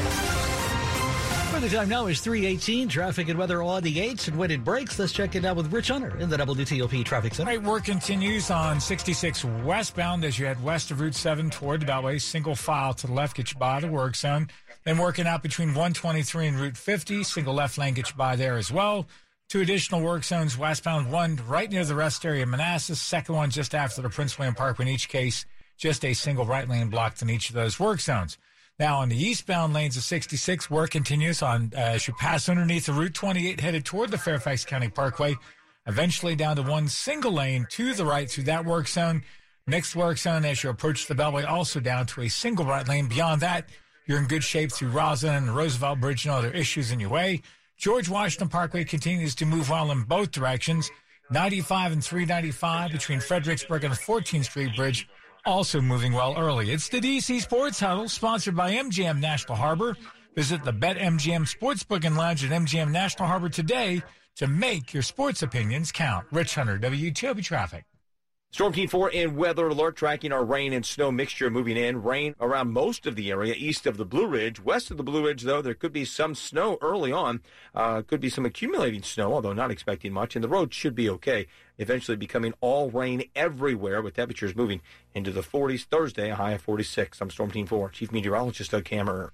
The 1.64 1.70
time 1.70 1.88
now 1.88 2.08
is 2.08 2.20
318. 2.20 2.90
Traffic 2.90 3.30
and 3.30 3.40
weather 3.40 3.64
on 3.64 3.84
the 3.84 3.96
8s 3.96 4.28
and 4.28 4.38
when 4.38 4.52
it 4.52 4.66
breaks, 4.66 5.00
let's 5.00 5.14
check 5.14 5.34
it 5.36 5.46
out 5.46 5.56
with 5.56 5.72
Rich 5.72 5.88
Hunter 5.88 6.18
in 6.18 6.30
the 6.30 6.36
WTOP 6.36 7.06
Traffic 7.06 7.34
Center. 7.34 7.50
All 7.50 7.56
right, 7.56 7.66
work 7.66 7.86
continues 7.86 8.52
on 8.52 8.82
66 8.82 9.46
westbound 9.64 10.26
as 10.26 10.38
you 10.38 10.46
head 10.46 10.62
west 10.62 10.92
of 10.92 11.00
Route 11.00 11.16
7 11.16 11.50
toward 11.50 11.80
the 11.80 11.86
Beltway. 11.86 12.22
Single 12.22 12.56
file 12.56 12.94
to 12.96 13.08
the 13.08 13.14
left 13.14 13.38
gets 13.38 13.54
you 13.54 13.60
by 13.60 13.80
the 13.80 13.88
work 13.88 14.18
zone. 14.18 14.50
Then 14.84 14.98
working 14.98 15.26
out 15.26 15.42
between 15.42 15.70
123 15.70 16.48
and 16.48 16.60
Route 16.60 16.76
50. 16.76 17.24
Single 17.24 17.54
left 17.54 17.78
lane 17.78 17.94
gets 17.94 18.10
you 18.10 18.18
by 18.18 18.36
there 18.36 18.58
as 18.58 18.70
well. 18.70 19.08
Two 19.54 19.62
additional 19.62 20.02
work 20.02 20.24
zones 20.24 20.58
westbound, 20.58 21.12
one 21.12 21.40
right 21.48 21.70
near 21.70 21.86
the 21.86 21.94
rest 21.94 22.26
area 22.26 22.42
of 22.42 22.50
Manassas, 22.50 23.00
second 23.00 23.36
one 23.36 23.52
just 23.52 23.76
after 23.76 24.02
the 24.02 24.10
Prince 24.10 24.40
William 24.40 24.56
Parkway. 24.56 24.86
In 24.86 24.92
each 24.92 25.10
case, 25.10 25.46
just 25.78 26.04
a 26.04 26.16
single 26.16 26.44
right 26.44 26.68
lane 26.68 26.90
blocked 26.90 27.22
in 27.22 27.30
each 27.30 27.50
of 27.50 27.56
those 27.56 27.80
work 27.80 28.02
zones. 28.02 28.40
Now, 28.80 28.98
on 28.98 29.10
the 29.10 29.16
eastbound 29.16 29.76
lanes 29.76 29.96
of 29.96 30.02
66, 30.02 30.72
work 30.72 30.90
continues 30.90 31.44
on 31.44 31.72
uh, 31.76 31.82
as 31.82 32.08
you 32.08 32.16
pass 32.16 32.50
underneath 32.50 32.88
the 32.88 32.94
Route 32.94 33.14
28 33.14 33.60
headed 33.60 33.86
toward 33.86 34.10
the 34.10 34.18
Fairfax 34.18 34.66
County 34.66 34.90
Parkway, 34.90 35.36
eventually 35.86 36.36
down 36.36 36.56
to 36.56 36.64
one 36.64 36.88
single 36.88 37.34
lane 37.34 37.68
to 37.74 37.94
the 37.94 38.06
right 38.06 38.28
through 38.28 38.46
that 38.46 38.66
work 38.66 38.88
zone. 38.88 39.22
Next 39.68 39.96
work 39.96 40.18
zone 40.18 40.46
as 40.46 40.64
you 40.64 40.72
approach 40.72 41.06
the 41.06 41.14
Beltway, 41.14 41.48
also 41.48 41.80
down 41.80 42.08
to 42.08 42.22
a 42.22 42.28
single 42.28 42.66
right 42.66 42.88
lane. 42.88 43.06
Beyond 43.06 43.42
that, 43.42 43.70
you're 44.08 44.18
in 44.18 44.26
good 44.26 44.44
shape 44.44 44.72
through 44.72 44.90
Rosslyn 44.90 45.38
and 45.38 45.56
Roosevelt 45.56 46.00
Bridge. 46.00 46.26
No 46.26 46.38
other 46.38 46.50
issues 46.50 46.90
in 46.90 47.00
your 47.00 47.12
way. 47.12 47.44
George 47.78 48.10
Washington 48.10 48.50
Parkway 48.50 48.84
continues 48.84 49.36
to 49.36 49.46
move 49.46 49.70
well 49.70 49.92
in 49.92 50.04
both 50.04 50.32
directions. 50.32 50.90
95 51.32 51.94
and 51.94 52.04
395 52.04 52.92
between 52.92 53.20
Fredericksburg 53.20 53.84
and 53.84 53.94
the 53.94 53.98
14th 53.98 54.46
Street 54.46 54.76
Bridge 54.76 55.08
also 55.46 55.82
moving 55.82 56.14
well 56.14 56.38
early. 56.38 56.72
It's 56.72 56.90
the 56.90 57.02
DC 57.02 57.42
Sports 57.42 57.80
Huddle, 57.80 58.08
sponsored 58.08 58.56
by 58.56 58.74
MGM 58.74 59.20
National 59.20 59.58
Harbor. 59.58 59.98
Visit 60.36 60.64
the 60.64 60.74
BetMGM 60.74 61.48
Sportsbook 61.48 62.06
and 62.06 62.18
Lounge 62.18 62.44
at 62.44 62.52
MGM 62.52 62.92
National 62.92 63.28
Harbor 63.28 63.50
today 63.50 64.02
to 64.38 64.48
make 64.48 64.94
your 64.94 65.04
sports 65.04 65.44
opinions 65.44 65.92
count. 65.92 66.26
Rich 66.32 66.56
Hunter, 66.56 66.80
WTOP 66.80 67.44
Traffic. 67.44 67.86
Storm 68.54 68.72
Team 68.72 68.88
4 68.88 69.10
in 69.10 69.36
weather 69.36 69.68
alert, 69.68 69.96
tracking 69.96 70.32
our 70.32 70.46
rain 70.46 70.74
and 70.74 70.86
snow 70.86 71.12
mixture 71.12 71.50
moving 71.50 71.76
in. 71.76 72.04
Rain 72.04 72.36
around 72.40 72.72
most 72.72 73.08
of 73.08 73.16
the 73.16 73.32
area 73.32 73.56
east 73.58 73.88
of 73.88 73.98
the 73.98 74.06
Blue 74.06 74.28
Ridge. 74.28 74.64
West 74.64 74.92
of 74.92 74.98
the 74.98 75.02
Blue 75.02 75.26
Ridge, 75.26 75.42
though, 75.42 75.64
there 75.64 75.74
could 75.74 75.92
be 75.92 76.06
some 76.06 76.36
snow 76.36 76.78
early 76.80 77.12
on. 77.12 77.42
Uh, 77.74 78.04
could 78.04 78.22
be 78.22 78.30
some 78.30 78.46
accumulating 78.46 79.02
snow, 79.02 79.34
although 79.34 79.54
not 79.54 79.72
expecting 79.72 80.14
much. 80.14 80.36
And 80.36 80.44
the 80.44 80.50
road 80.50 80.72
should 80.72 80.94
be 80.94 81.10
okay. 81.10 81.48
Eventually 81.80 82.16
becoming 82.16 82.54
all 82.62 82.92
rain 82.92 83.24
everywhere 83.36 84.04
with 84.04 84.18
temperatures 84.18 84.56
moving 84.56 84.82
into 85.16 85.32
the 85.32 85.42
40s 85.42 85.86
Thursday, 85.86 86.30
a 86.30 86.36
high 86.36 86.52
of 86.52 86.62
46. 86.62 87.22
I'm 87.22 87.32
Storm 87.32 87.50
Team 87.50 87.66
4, 87.66 87.90
Chief 87.90 88.12
Meteorologist 88.12 88.70
Doug 88.70 88.84
Kammerer. 88.84 89.32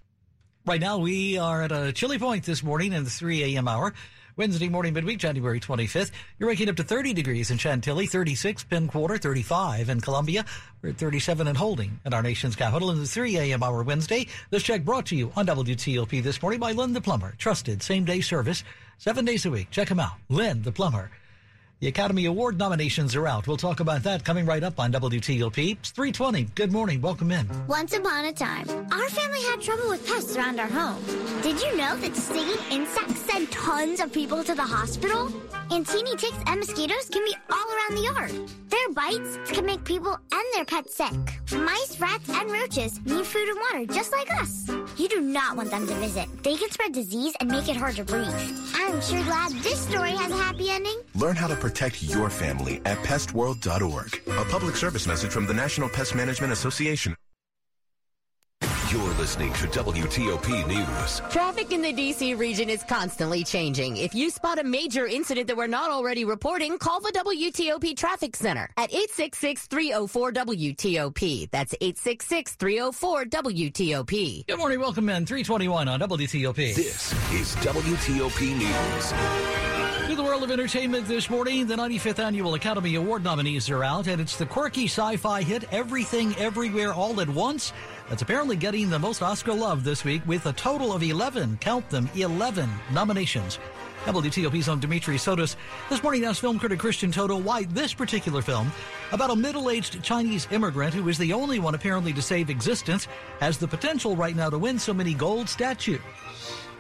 Right 0.65 0.79
now, 0.79 0.97
we 0.97 1.37
are 1.37 1.63
at 1.63 1.73
a 1.73 1.91
chilly 1.91 2.19
point 2.19 2.45
this 2.45 2.63
morning 2.63 2.93
in 2.93 3.03
the 3.03 3.09
3 3.09 3.55
a.m. 3.55 3.67
hour. 3.67 3.93
Wednesday 4.39 4.69
morning, 4.69 4.93
midweek, 4.93 5.17
January 5.17 5.59
25th. 5.59 6.11
You're 6.37 6.47
waking 6.47 6.69
up 6.69 6.77
to 6.77 6.83
30 6.85 7.11
degrees 7.11 7.51
in 7.51 7.57
Chantilly, 7.57 8.05
36 8.05 8.63
Pin 8.63 8.87
Quarter, 8.87 9.17
35 9.17 9.89
in 9.89 9.99
Columbia. 9.99 10.45
We're 10.81 10.91
at 10.91 10.97
37 10.97 11.45
in 11.45 11.55
Holding 11.55 11.99
at 12.05 12.13
our 12.13 12.21
nation's 12.21 12.55
capital 12.55 12.89
in 12.91 12.99
the 12.99 13.05
3 13.05 13.35
a.m. 13.35 13.61
hour 13.61 13.83
Wednesday. 13.83 14.27
This 14.49 14.63
check 14.63 14.85
brought 14.85 15.07
to 15.07 15.15
you 15.17 15.33
on 15.35 15.45
WTOP 15.45 16.23
this 16.23 16.41
morning 16.41 16.61
by 16.61 16.71
Lynn 16.71 16.93
the 16.93 17.01
Plumber. 17.01 17.35
Trusted 17.37 17.83
same 17.83 18.05
day 18.05 18.21
service, 18.21 18.63
seven 18.97 19.25
days 19.25 19.45
a 19.45 19.51
week. 19.51 19.71
Check 19.71 19.89
him 19.89 19.99
out. 19.99 20.15
Lynn 20.29 20.61
the 20.61 20.71
Plumber. 20.71 21.11
The 21.81 21.87
Academy 21.87 22.25
Award 22.25 22.57
nominations 22.57 23.15
are 23.15 23.25
out. 23.25 23.47
We'll 23.47 23.55
talk 23.55 23.79
about 23.79 24.03
that 24.03 24.25
coming 24.25 24.45
right 24.45 24.61
up 24.63 24.81
on 24.81 24.91
WTOP. 24.91 25.77
It's 25.77 25.91
320. 25.91 26.43
Good 26.53 26.73
morning. 26.73 26.99
Welcome 26.99 27.31
in. 27.31 27.47
Once 27.67 27.95
upon 27.95 28.25
a 28.25 28.33
time, 28.33 28.67
our 28.91 29.09
family 29.11 29.41
had 29.43 29.61
trouble 29.61 29.87
with 29.87 30.05
pests 30.05 30.35
around 30.35 30.59
our 30.59 30.67
home. 30.67 31.01
Did 31.41 31.61
you 31.61 31.77
know 31.77 31.95
that 31.95 32.17
stinging 32.17 32.57
insects 32.69 33.21
send 33.21 33.49
tons 33.53 34.01
of 34.01 34.11
people 34.11 34.43
to 34.43 34.53
the 34.53 34.61
hospital? 34.61 35.31
And 35.71 35.87
teeny 35.87 36.17
ticks 36.17 36.35
and 36.47 36.59
mosquitoes 36.59 37.07
can 37.09 37.23
be 37.23 37.35
all 37.49 37.67
around 37.73 37.95
the 37.95 38.03
yard. 38.13 38.49
Their 38.69 38.89
bites 38.93 39.37
can 39.49 39.65
make 39.65 39.85
people 39.85 40.17
and 40.33 40.43
their 40.53 40.65
pets 40.65 40.95
sick. 40.95 41.13
Mice, 41.53 41.97
rats, 41.99 42.27
and 42.27 42.51
roaches 42.51 42.99
need 43.05 43.25
food 43.25 43.47
and 43.47 43.57
water 43.57 43.85
just 43.93 44.11
like 44.11 44.29
us. 44.41 44.67
You 44.97 45.07
do 45.07 45.21
not 45.21 45.55
want 45.55 45.71
them 45.71 45.87
to 45.87 45.93
visit. 45.95 46.27
They 46.43 46.57
can 46.57 46.69
spread 46.71 46.91
disease 46.91 47.35
and 47.39 47.49
make 47.49 47.69
it 47.69 47.77
hard 47.77 47.95
to 47.95 48.03
breathe. 48.03 48.33
I'm 48.75 48.99
sure 49.01 49.23
glad 49.23 49.51
this 49.63 49.79
story 49.79 50.11
has 50.11 50.31
a 50.31 50.35
happy 50.35 50.69
ending. 50.69 50.99
Learn 51.15 51.35
how 51.35 51.47
to 51.47 51.55
protect 51.69 52.01
your 52.01 52.31
family 52.31 52.81
at 52.85 52.97
pestworld.org. 52.99 54.21
A 54.27 54.45
public 54.45 54.75
service 54.75 55.05
message 55.05 55.29
from 55.29 55.45
the 55.45 55.53
National 55.53 55.87
Pest 55.87 56.15
Management 56.15 56.51
Association. 56.51 57.15
You're 58.91 59.13
listening 59.19 59.53
to 59.53 59.67
WTOP 59.67 60.67
News. 60.67 61.21
Traffic 61.31 61.71
in 61.71 61.83
the 61.83 61.93
D.C. 61.93 62.33
region 62.33 62.71
is 62.71 62.81
constantly 62.81 63.43
changing. 63.43 63.97
If 63.97 64.15
you 64.15 64.31
spot 64.31 64.57
a 64.57 64.63
major 64.63 65.05
incident 65.05 65.45
that 65.45 65.55
we're 65.55 65.67
not 65.67 65.91
already 65.91 66.25
reporting, 66.25 66.79
call 66.79 66.99
the 67.01 67.11
WTOP 67.11 67.95
Traffic 67.95 68.35
Center 68.35 68.71
at 68.75 68.91
866-304-WTOP. 68.91 71.51
That's 71.51 71.75
866-304-WTOP. 71.75 74.47
Good 74.47 74.57
morning. 74.57 74.79
Welcome 74.79 75.07
in. 75.09 75.27
321 75.27 75.87
on 75.87 75.99
WTOP. 75.99 76.73
This 76.73 77.13
is 77.31 77.55
WTOP 77.57 78.57
News. 78.57 79.68
World 80.29 80.43
of 80.43 80.51
entertainment 80.51 81.07
this 81.07 81.27
morning, 81.27 81.65
the 81.65 81.75
95th 81.75 82.19
Annual 82.19 82.53
Academy 82.53 82.93
Award 82.93 83.23
nominees 83.23 83.67
are 83.71 83.83
out, 83.83 84.05
and 84.05 84.21
it's 84.21 84.37
the 84.37 84.45
quirky 84.45 84.85
sci 84.85 85.17
fi 85.17 85.41
hit 85.41 85.63
Everything 85.73 86.35
Everywhere 86.35 86.93
All 86.93 87.19
at 87.19 87.27
Once 87.27 87.73
that's 88.07 88.21
apparently 88.21 88.55
getting 88.55 88.91
the 88.91 88.99
most 88.99 89.23
Oscar 89.23 89.53
love 89.53 89.83
this 89.83 90.03
week 90.03 90.21
with 90.27 90.45
a 90.45 90.53
total 90.53 90.93
of 90.93 91.01
11, 91.01 91.57
count 91.59 91.89
them, 91.89 92.07
11 92.13 92.69
nominations. 92.93 93.57
WTOP's 94.05 94.69
own 94.69 94.79
Dimitri 94.79 95.15
Sotis 95.15 95.55
this 95.89 96.03
morning 96.03 96.23
asked 96.25 96.41
film 96.41 96.59
critic 96.59 96.77
Christian 96.77 97.11
Toto 97.11 97.35
why 97.35 97.63
this 97.63 97.95
particular 97.95 98.43
film, 98.43 98.71
about 99.11 99.31
a 99.31 99.35
middle 99.35 99.71
aged 99.71 100.03
Chinese 100.03 100.47
immigrant 100.51 100.93
who 100.93 101.09
is 101.09 101.17
the 101.17 101.33
only 101.33 101.57
one 101.57 101.73
apparently 101.73 102.13
to 102.13 102.21
save 102.21 102.51
existence, 102.51 103.07
has 103.39 103.57
the 103.57 103.67
potential 103.67 104.15
right 104.15 104.35
now 104.35 104.51
to 104.51 104.59
win 104.59 104.77
so 104.77 104.93
many 104.93 105.15
gold 105.15 105.49
statues. 105.49 106.01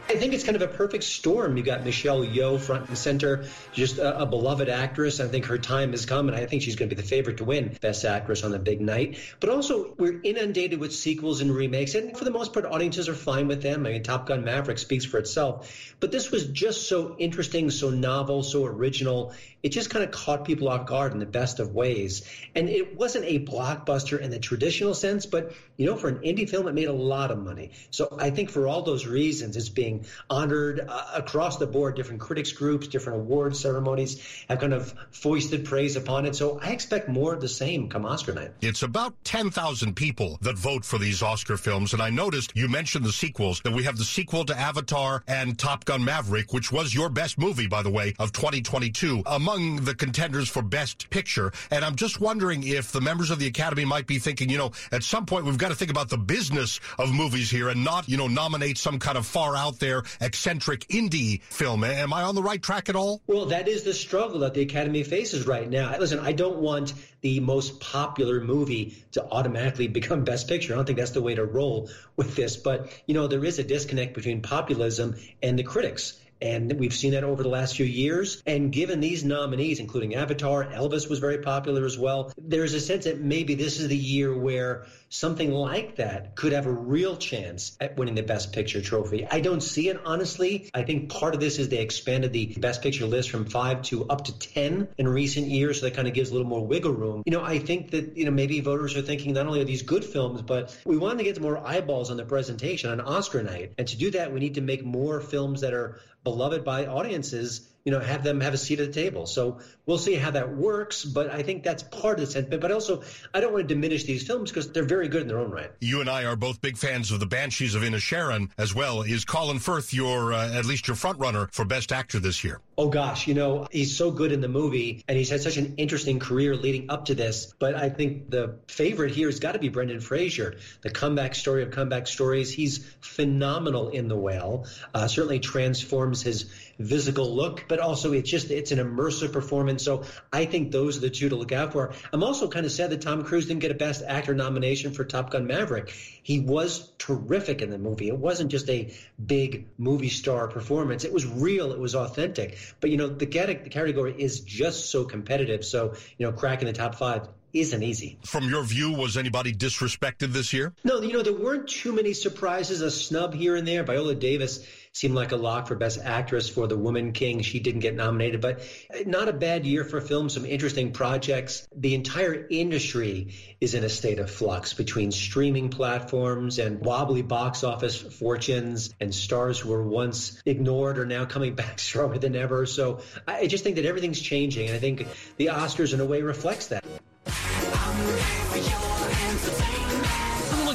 I 0.09 0.15
think 0.15 0.33
it's 0.33 0.43
kind 0.43 0.55
of 0.55 0.63
a 0.63 0.67
perfect 0.67 1.03
storm. 1.03 1.55
You 1.55 1.61
got 1.61 1.85
Michelle 1.85 2.25
Yeoh 2.25 2.59
front 2.59 2.87
and 2.87 2.97
center, 2.97 3.45
just 3.73 3.99
a, 3.99 4.23
a, 4.23 4.25
beloved 4.25 4.67
actress. 4.67 5.19
I 5.19 5.27
think 5.27 5.45
her 5.45 5.59
time 5.59 5.91
has 5.91 6.07
come, 6.07 6.27
and 6.27 6.35
I 6.35 6.47
think 6.47 6.63
she's 6.63 6.75
going 6.75 6.89
to 6.89 6.95
be 6.95 6.99
the 6.99 7.07
favorite 7.07 7.37
to 7.37 7.43
win 7.43 7.77
Best 7.79 8.03
Actress 8.05 8.43
on 8.43 8.49
the 8.49 8.57
big 8.57 8.81
night. 8.81 9.19
But 9.39 9.51
also, 9.51 9.93
we're 9.99 10.19
inundated 10.23 10.79
with 10.79 10.95
sequels 10.95 11.41
and 11.41 11.53
remakes, 11.53 11.93
and 11.93 12.17
for 12.17 12.25
the 12.25 12.31
most 12.31 12.53
part, 12.53 12.65
audiences 12.65 13.07
are 13.07 13.13
fine 13.13 13.47
with 13.47 13.61
them. 13.61 13.85
I 13.85 13.91
mean, 13.91 14.01
Top 14.01 14.25
Gun 14.25 14.43
Maverick 14.43 14.79
speaks 14.79 15.05
for 15.05 15.19
itself. 15.19 15.93
But 15.99 16.11
this 16.11 16.31
was 16.31 16.47
just 16.47 16.89
so 16.89 17.15
interesting, 17.19 17.69
so 17.69 17.91
novel, 17.91 18.41
so 18.41 18.65
original. 18.65 19.33
It 19.61 19.69
just 19.69 19.91
kind 19.91 20.03
of 20.03 20.09
caught 20.09 20.43
people 20.43 20.69
off 20.69 20.87
guard 20.87 21.11
in 21.11 21.19
the 21.19 21.27
best 21.27 21.59
of 21.59 21.75
ways. 21.75 22.23
And 22.55 22.67
it 22.67 22.95
wasn't 22.95 23.25
a 23.25 23.45
blockbuster 23.45 24.19
in 24.19 24.31
the 24.31 24.39
traditional 24.39 24.95
sense, 24.95 25.27
but, 25.27 25.53
you 25.77 25.85
know, 25.85 25.97
for 25.97 26.07
an 26.07 26.19
indie 26.19 26.49
film, 26.49 26.67
it 26.67 26.73
made 26.73 26.87
a 26.87 26.93
lot 26.93 27.29
of 27.29 27.37
money. 27.37 27.71
So 27.91 28.17
I 28.17 28.31
think 28.31 28.49
for 28.49 28.67
all 28.67 28.81
those 28.81 29.05
reasons, 29.05 29.55
it's 29.55 29.69
being 29.69 29.98
honored 30.29 30.85
uh, 30.87 31.05
across 31.13 31.57
the 31.57 31.67
board. 31.67 31.95
Different 31.95 32.21
critics 32.21 32.51
groups, 32.51 32.87
different 32.87 33.19
award 33.19 33.55
ceremonies 33.55 34.43
have 34.47 34.59
kind 34.59 34.73
of 34.73 34.93
foisted 35.11 35.65
praise 35.65 35.95
upon 35.95 36.25
it. 36.25 36.35
So 36.35 36.59
I 36.61 36.71
expect 36.71 37.09
more 37.09 37.33
of 37.33 37.41
the 37.41 37.47
same 37.47 37.89
come 37.89 38.05
Oscar 38.05 38.33
night. 38.33 38.51
It's 38.61 38.83
about 38.83 39.15
10,000 39.23 39.95
people 39.95 40.37
that 40.41 40.57
vote 40.57 40.85
for 40.85 40.97
these 40.97 41.21
Oscar 41.21 41.57
films. 41.57 41.93
And 41.93 42.01
I 42.01 42.09
noticed 42.09 42.51
you 42.55 42.67
mentioned 42.67 43.05
the 43.05 43.11
sequels, 43.11 43.61
that 43.61 43.73
we 43.73 43.83
have 43.83 43.97
the 43.97 44.03
sequel 44.03 44.45
to 44.45 44.57
Avatar 44.57 45.23
and 45.27 45.57
Top 45.57 45.85
Gun 45.85 46.03
Maverick, 46.03 46.53
which 46.53 46.71
was 46.71 46.93
your 46.93 47.09
best 47.09 47.37
movie, 47.37 47.67
by 47.67 47.81
the 47.81 47.89
way, 47.89 48.13
of 48.19 48.31
2022, 48.31 49.23
among 49.25 49.77
the 49.77 49.95
contenders 49.95 50.49
for 50.49 50.61
Best 50.61 51.09
Picture. 51.09 51.51
And 51.71 51.83
I'm 51.83 51.95
just 51.95 52.19
wondering 52.19 52.63
if 52.63 52.91
the 52.91 53.01
members 53.01 53.31
of 53.31 53.39
the 53.39 53.47
Academy 53.47 53.85
might 53.85 54.07
be 54.07 54.19
thinking, 54.19 54.49
you 54.49 54.57
know, 54.57 54.71
at 54.91 55.03
some 55.03 55.25
point 55.25 55.45
we've 55.45 55.57
got 55.57 55.69
to 55.69 55.75
think 55.75 55.91
about 55.91 56.09
the 56.09 56.17
business 56.17 56.79
of 56.97 57.13
movies 57.13 57.49
here 57.49 57.69
and 57.69 57.83
not, 57.83 58.07
you 58.07 58.17
know, 58.17 58.27
nominate 58.27 58.77
some 58.77 58.99
kind 58.99 59.17
of 59.17 59.25
far 59.25 59.55
out 59.55 59.79
there 59.79 59.88
eccentric 60.21 60.87
indie 60.87 61.41
film. 61.43 61.83
Am 61.83 62.13
I 62.13 62.23
on 62.23 62.35
the 62.35 62.43
right 62.43 62.61
track 62.61 62.89
at 62.89 62.95
all? 62.95 63.21
Well, 63.27 63.47
that 63.47 63.67
is 63.67 63.83
the 63.83 63.93
struggle 63.93 64.39
that 64.39 64.53
the 64.53 64.61
Academy 64.61 65.03
faces 65.03 65.45
right 65.47 65.69
now. 65.69 65.97
Listen, 65.97 66.19
I 66.19 66.31
don't 66.31 66.57
want 66.57 66.93
the 67.21 67.39
most 67.39 67.79
popular 67.79 68.41
movie 68.41 69.03
to 69.11 69.23
automatically 69.23 69.87
become 69.99 70.23
Best 70.23 70.47
Picture. 70.47 70.73
I 70.73 70.75
don't 70.77 70.85
think 70.85 70.99
that's 70.99 71.11
the 71.11 71.21
way 71.21 71.35
to 71.35 71.45
roll 71.45 71.89
with 72.15 72.35
this. 72.35 72.57
But, 72.57 72.91
you 73.05 73.13
know, 73.13 73.27
there 73.27 73.43
is 73.43 73.59
a 73.59 73.63
disconnect 73.63 74.13
between 74.13 74.41
populism 74.41 75.15
and 75.41 75.57
the 75.57 75.63
critics. 75.63 76.19
And 76.41 76.79
we've 76.79 76.93
seen 76.93 77.11
that 77.11 77.25
over 77.25 77.43
the 77.43 77.49
last 77.49 77.75
few 77.75 77.85
years. 77.85 78.41
And 78.45 78.71
given 78.71 79.01
these 79.01 79.25
nominees, 79.25 79.79
including 79.79 80.15
Avatar, 80.15 80.63
Elvis 80.65 81.09
was 81.09 81.19
very 81.19 81.39
popular 81.39 81.85
as 81.85 81.97
well, 81.97 82.31
there's 82.37 82.73
a 82.73 82.79
sense 82.79 83.03
that 83.05 83.19
maybe 83.19 83.55
this 83.55 83.79
is 83.79 83.89
the 83.89 83.97
year 83.97 84.35
where 84.37 84.85
something 85.09 85.51
like 85.51 85.95
that 85.97 86.35
could 86.35 86.53
have 86.53 86.65
a 86.65 86.71
real 86.71 87.17
chance 87.17 87.75
at 87.79 87.97
winning 87.97 88.15
the 88.15 88.23
Best 88.23 88.53
Picture 88.53 88.81
trophy. 88.81 89.25
I 89.25 89.41
don't 89.41 89.61
see 89.61 89.89
it, 89.89 89.99
honestly. 90.05 90.69
I 90.73 90.83
think 90.83 91.09
part 91.09 91.33
of 91.33 91.41
this 91.41 91.59
is 91.59 91.69
they 91.69 91.79
expanded 91.79 92.31
the 92.31 92.45
Best 92.57 92.81
Picture 92.81 93.05
list 93.05 93.29
from 93.31 93.45
five 93.45 93.81
to 93.83 94.07
up 94.07 94.25
to 94.25 94.37
10 94.37 94.89
in 94.97 95.07
recent 95.07 95.47
years. 95.47 95.79
So 95.79 95.87
that 95.87 95.95
kind 95.95 96.07
of 96.07 96.13
gives 96.13 96.29
a 96.29 96.33
little 96.33 96.47
more 96.47 96.65
wiggle 96.65 96.93
room. 96.93 97.23
You 97.25 97.31
know, 97.31 97.43
I 97.43 97.59
think 97.59 97.91
that, 97.91 98.15
you 98.15 98.25
know, 98.25 98.31
maybe 98.31 98.59
voters 98.59 98.95
are 98.95 99.01
thinking 99.01 99.33
not 99.33 99.47
only 99.47 99.61
are 99.61 99.65
these 99.65 99.81
good 99.81 100.05
films, 100.05 100.41
but 100.41 100.77
we 100.85 100.97
want 100.97 101.17
to 101.17 101.23
get 101.23 101.41
more 101.41 101.57
eyeballs 101.57 102.11
on 102.11 102.17
the 102.17 102.25
presentation 102.25 102.91
on 102.91 103.01
Oscar 103.01 103.41
night. 103.41 103.73
And 103.77 103.87
to 103.87 103.97
do 103.97 104.11
that, 104.11 104.31
we 104.31 104.39
need 104.39 104.55
to 104.55 104.61
make 104.61 104.85
more 104.85 105.19
films 105.21 105.61
that 105.61 105.73
are 105.73 105.99
beloved 106.23 106.63
by 106.63 106.85
audiences 106.85 107.67
you 107.83 107.91
know, 107.91 107.99
have 107.99 108.23
them 108.23 108.41
have 108.41 108.53
a 108.53 108.57
seat 108.57 108.79
at 108.79 108.87
the 108.87 108.93
table. 108.93 109.25
So 109.25 109.59
we'll 109.85 109.97
see 109.97 110.15
how 110.15 110.31
that 110.31 110.55
works. 110.55 111.05
But 111.05 111.31
I 111.31 111.43
think 111.43 111.63
that's 111.63 111.83
part 111.83 112.19
of 112.19 112.25
the 112.25 112.31
sentiment. 112.31 112.61
But 112.61 112.71
also, 112.71 113.03
I 113.33 113.39
don't 113.39 113.53
want 113.53 113.67
to 113.67 113.73
diminish 113.73 114.03
these 114.03 114.25
films 114.25 114.51
because 114.51 114.71
they're 114.71 114.83
very 114.83 115.07
good 115.07 115.23
in 115.23 115.27
their 115.27 115.39
own 115.39 115.51
right. 115.51 115.71
You 115.79 116.01
and 116.01 116.09
I 116.09 116.25
are 116.25 116.35
both 116.35 116.61
big 116.61 116.77
fans 116.77 117.11
of 117.11 117.19
the 117.19 117.25
Banshees 117.25 117.75
of 117.75 117.81
Inisherin 117.81 118.51
as 118.57 118.75
well. 118.75 119.01
Is 119.01 119.25
Colin 119.25 119.59
Farrell 119.59 119.79
your, 119.91 120.33
uh, 120.33 120.53
at 120.53 120.65
least 120.65 120.87
your 120.87 120.95
front 120.95 121.19
runner 121.19 121.47
for 121.51 121.63
Best 121.63 121.91
Actor 121.91 122.19
this 122.19 122.43
year? 122.43 122.59
Oh 122.79 122.87
gosh, 122.87 123.27
you 123.27 123.33
know, 123.33 123.67
he's 123.69 123.97
so 123.97 124.09
good 124.09 124.31
in 124.31 124.39
the 124.39 124.47
movie 124.47 125.03
and 125.05 125.17
he's 125.17 125.29
had 125.29 125.41
such 125.41 125.57
an 125.57 125.73
interesting 125.75 126.17
career 126.17 126.55
leading 126.55 126.89
up 126.89 127.07
to 127.07 127.13
this. 127.13 127.53
But 127.59 127.75
I 127.75 127.89
think 127.89 128.29
the 128.29 128.59
favorite 128.69 129.11
here 129.11 129.27
has 129.27 129.41
got 129.41 129.51
to 129.51 129.59
be 129.59 129.67
Brendan 129.67 129.99
Fraser, 129.99 130.55
the 130.79 130.89
comeback 130.89 131.35
story 131.35 131.63
of 131.63 131.71
comeback 131.71 132.07
stories. 132.07 132.53
He's 132.53 132.89
phenomenal 133.01 133.89
in 133.89 134.07
The 134.07 134.15
Whale. 134.15 134.65
Uh, 134.93 135.09
certainly 135.09 135.41
transforms 135.41 136.21
his 136.21 136.49
physical 136.77 137.35
look, 137.35 137.65
but 137.67 137.79
also 137.79 138.13
it's 138.13 138.29
just 138.29 138.49
it's 138.49 138.71
an 138.71 138.79
immersive 138.79 139.33
performance. 139.33 139.83
So 139.83 140.05
I 140.31 140.45
think 140.45 140.71
those 140.71 140.95
are 140.95 141.01
the 141.01 141.09
two 141.09 141.27
to 141.27 141.35
look 141.35 141.51
out 141.51 141.73
for. 141.73 141.91
I'm 142.13 142.23
also 142.23 142.47
kind 142.47 142.65
of 142.65 142.71
sad 142.71 142.91
that 142.91 143.01
Tom 143.01 143.25
Cruise 143.25 143.47
didn't 143.47 143.59
get 143.59 143.71
a 143.71 143.75
Best 143.75 144.03
Actor 144.07 144.35
nomination 144.35 144.93
for 144.93 145.03
Top 145.03 145.31
Gun 145.31 145.47
Maverick. 145.47 145.89
He 146.23 146.39
was 146.39 146.89
terrific 146.97 147.61
in 147.61 147.71
the 147.71 147.77
movie. 147.77 148.07
It 148.07 148.17
wasn't 148.17 148.51
just 148.51 148.69
a 148.69 148.93
big 149.23 149.67
movie 149.77 150.07
star 150.07 150.47
performance. 150.47 151.03
It 151.03 151.11
was 151.11 151.25
real. 151.25 151.73
It 151.73 151.79
was 151.79 151.93
authentic. 151.93 152.57
But 152.79 152.89
you 152.89 152.97
know 152.97 153.07
the, 153.07 153.25
category 153.25 154.15
is 154.17 154.41
just 154.41 154.89
so 154.89 155.05
competitive. 155.05 155.65
So 155.65 155.95
you 156.17 156.25
know 156.25 156.31
cracking 156.31 156.67
the 156.67 156.73
top 156.73 156.95
five 156.95 157.27
isn't 157.53 157.83
easy. 157.83 158.17
From 158.25 158.49
your 158.49 158.63
view, 158.63 158.93
was 158.93 159.17
anybody 159.17 159.53
disrespected 159.53 160.33
this 160.33 160.53
year? 160.53 160.73
No, 160.83 161.01
you 161.01 161.13
know, 161.13 161.23
there 161.23 161.33
weren't 161.33 161.67
too 161.67 161.91
many 161.91 162.13
surprises, 162.13 162.81
a 162.81 162.91
snub 162.91 163.33
here 163.33 163.55
and 163.55 163.67
there. 163.67 163.83
Viola 163.83 164.15
Davis 164.15 164.65
seemed 164.93 165.15
like 165.15 165.31
a 165.31 165.35
lock 165.35 165.67
for 165.67 165.75
Best 165.75 165.99
Actress 166.03 166.49
for 166.49 166.67
The 166.67 166.77
Woman 166.77 167.11
King. 167.11 167.41
She 167.41 167.59
didn't 167.59 167.81
get 167.81 167.95
nominated, 167.95 168.41
but 168.41 168.61
not 169.05 169.29
a 169.29 169.33
bad 169.33 169.65
year 169.65 169.83
for 169.83 170.01
film. 170.01 170.29
Some 170.29 170.45
interesting 170.45 170.91
projects. 170.91 171.67
The 171.75 171.95
entire 171.95 172.47
industry 172.49 173.35
is 173.61 173.73
in 173.75 173.83
a 173.83 173.89
state 173.89 174.19
of 174.19 174.29
flux 174.29 174.73
between 174.73 175.11
streaming 175.11 175.69
platforms 175.69 176.59
and 176.59 176.79
wobbly 176.79 177.21
box 177.21 177.63
office 177.63 177.95
fortunes 177.95 178.93
and 178.99 179.13
stars 179.13 179.59
who 179.59 179.69
were 179.69 179.83
once 179.83 180.41
ignored 180.45 180.97
are 180.97 181.05
now 181.05 181.25
coming 181.25 181.55
back 181.59 181.79
stronger 181.79 182.17
than 182.17 182.35
ever. 182.35 182.65
So 182.65 183.01
I 183.27 183.47
just 183.47 183.63
think 183.63 183.75
that 183.75 183.85
everything's 183.85 184.19
changing. 184.19 184.67
And 184.67 184.75
I 184.75 184.79
think 184.79 185.07
the 185.37 185.47
Oscars, 185.47 185.93
in 185.93 185.99
a 185.99 186.05
way, 186.05 186.21
reflects 186.21 186.67
that. 186.67 186.83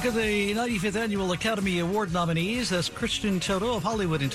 Look 0.05 0.15
at 0.15 0.21
the 0.21 0.53
95th 0.53 0.97
Annual 0.97 1.33
Academy 1.33 1.79
Award 1.79 2.13
nominees. 2.13 2.69
That's 2.69 2.91
Christian 2.91 3.41
Toto 3.41 3.75
of 3.77 3.83
Hollywood 3.83 4.21
and 4.21 4.31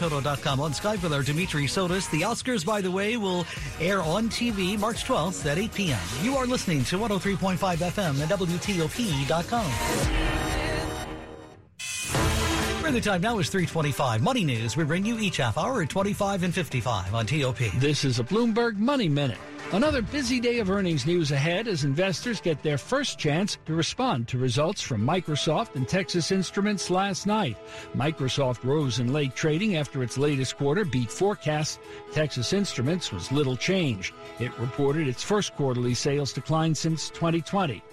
on 0.59 0.71
Skype 0.71 1.03
with 1.03 1.13
our 1.13 1.21
Dimitri 1.21 1.65
Sotis. 1.65 2.09
The 2.09 2.21
Oscars, 2.21 2.65
by 2.65 2.81
the 2.81 2.89
way, 2.89 3.17
will 3.17 3.45
air 3.79 4.01
on 4.01 4.29
TV 4.29 4.79
March 4.79 5.03
12th 5.03 5.45
at 5.45 5.59
8 5.59 5.73
p.m. 5.73 5.99
You 6.23 6.37
are 6.37 6.47
listening 6.47 6.83
to 6.85 6.97
103.5 6.97 7.57
FM 7.57 8.19
at 8.19 8.29
WTOP.com. 8.29 9.71
Where 12.81 12.91
the 12.91 13.01
time 13.01 13.21
now 13.21 13.37
is 13.37 13.49
325. 13.49 14.23
Money 14.23 14.45
News 14.45 14.75
we 14.75 14.83
bring 14.83 15.05
you 15.05 15.19
each 15.19 15.37
half 15.37 15.57
hour 15.59 15.83
at 15.83 15.89
25 15.89 16.43
and 16.43 16.55
55 16.55 17.13
on 17.13 17.27
TOP. 17.27 17.59
This 17.75 18.05
is 18.05 18.19
a 18.19 18.23
Bloomberg 18.23 18.77
Money 18.77 19.07
Minute. 19.07 19.37
Another 19.71 20.01
busy 20.01 20.39
day 20.39 20.57
of 20.57 20.71
earnings 20.71 21.05
news 21.05 21.31
ahead 21.31 21.67
as 21.67 21.83
investors 21.83 22.41
get 22.41 22.63
their 22.63 22.79
first 22.79 23.19
chance 23.19 23.59
to 23.67 23.75
respond 23.75 24.27
to 24.27 24.39
results 24.39 24.81
from 24.81 24.99
Microsoft 24.99 25.75
and 25.75 25.87
Texas 25.87 26.31
Instruments 26.31 26.89
last 26.89 27.27
night. 27.27 27.55
Microsoft 27.95 28.63
rose 28.63 28.97
in 28.97 29.13
late 29.13 29.35
trading 29.35 29.75
after 29.75 30.01
its 30.01 30.17
latest 30.17 30.57
quarter 30.57 30.85
beat 30.85 31.11
forecasts. 31.11 31.77
Texas 32.11 32.51
Instruments 32.51 33.11
was 33.11 33.31
little 33.31 33.55
change. 33.55 34.11
It 34.39 34.57
reported 34.57 35.07
its 35.07 35.21
first 35.21 35.55
quarterly 35.55 35.93
sales 35.93 36.33
decline 36.33 36.73
since 36.73 37.11
2020. 37.11 37.83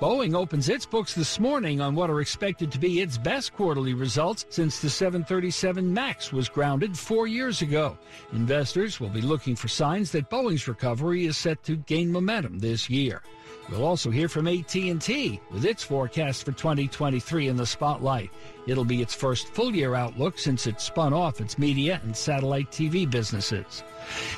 Boeing 0.00 0.34
opens 0.34 0.68
its 0.68 0.86
books 0.86 1.14
this 1.14 1.38
morning 1.38 1.80
on 1.80 1.94
what 1.94 2.10
are 2.10 2.20
expected 2.20 2.70
to 2.72 2.78
be 2.78 3.00
its 3.00 3.18
best 3.18 3.54
quarterly 3.54 3.94
results 3.94 4.46
since 4.50 4.80
the 4.80 4.90
737 4.90 5.92
MAX 5.92 6.32
was 6.32 6.48
grounded 6.48 6.98
four 6.98 7.26
years 7.26 7.62
ago. 7.62 7.96
Investors 8.32 9.00
will 9.00 9.08
be 9.08 9.20
looking 9.20 9.56
for 9.56 9.68
signs 9.68 10.10
that 10.12 10.30
Boeing's 10.30 10.68
recovery 10.68 11.26
is 11.26 11.36
set 11.36 11.62
to 11.64 11.76
gain 11.76 12.10
momentum 12.10 12.58
this 12.58 12.90
year. 12.90 13.22
We'll 13.70 13.84
also 13.84 14.10
hear 14.10 14.28
from 14.28 14.48
AT&T 14.48 15.40
with 15.50 15.64
its 15.64 15.82
forecast 15.82 16.44
for 16.44 16.52
2023 16.52 17.48
in 17.48 17.56
the 17.56 17.64
spotlight. 17.64 18.30
It'll 18.66 18.84
be 18.84 19.00
its 19.00 19.14
first 19.14 19.48
full-year 19.48 19.94
outlook 19.94 20.38
since 20.38 20.66
it 20.66 20.80
spun 20.80 21.12
off 21.12 21.40
its 21.40 21.58
media 21.58 22.00
and 22.04 22.16
satellite 22.16 22.70
TV 22.70 23.08
businesses. 23.08 23.82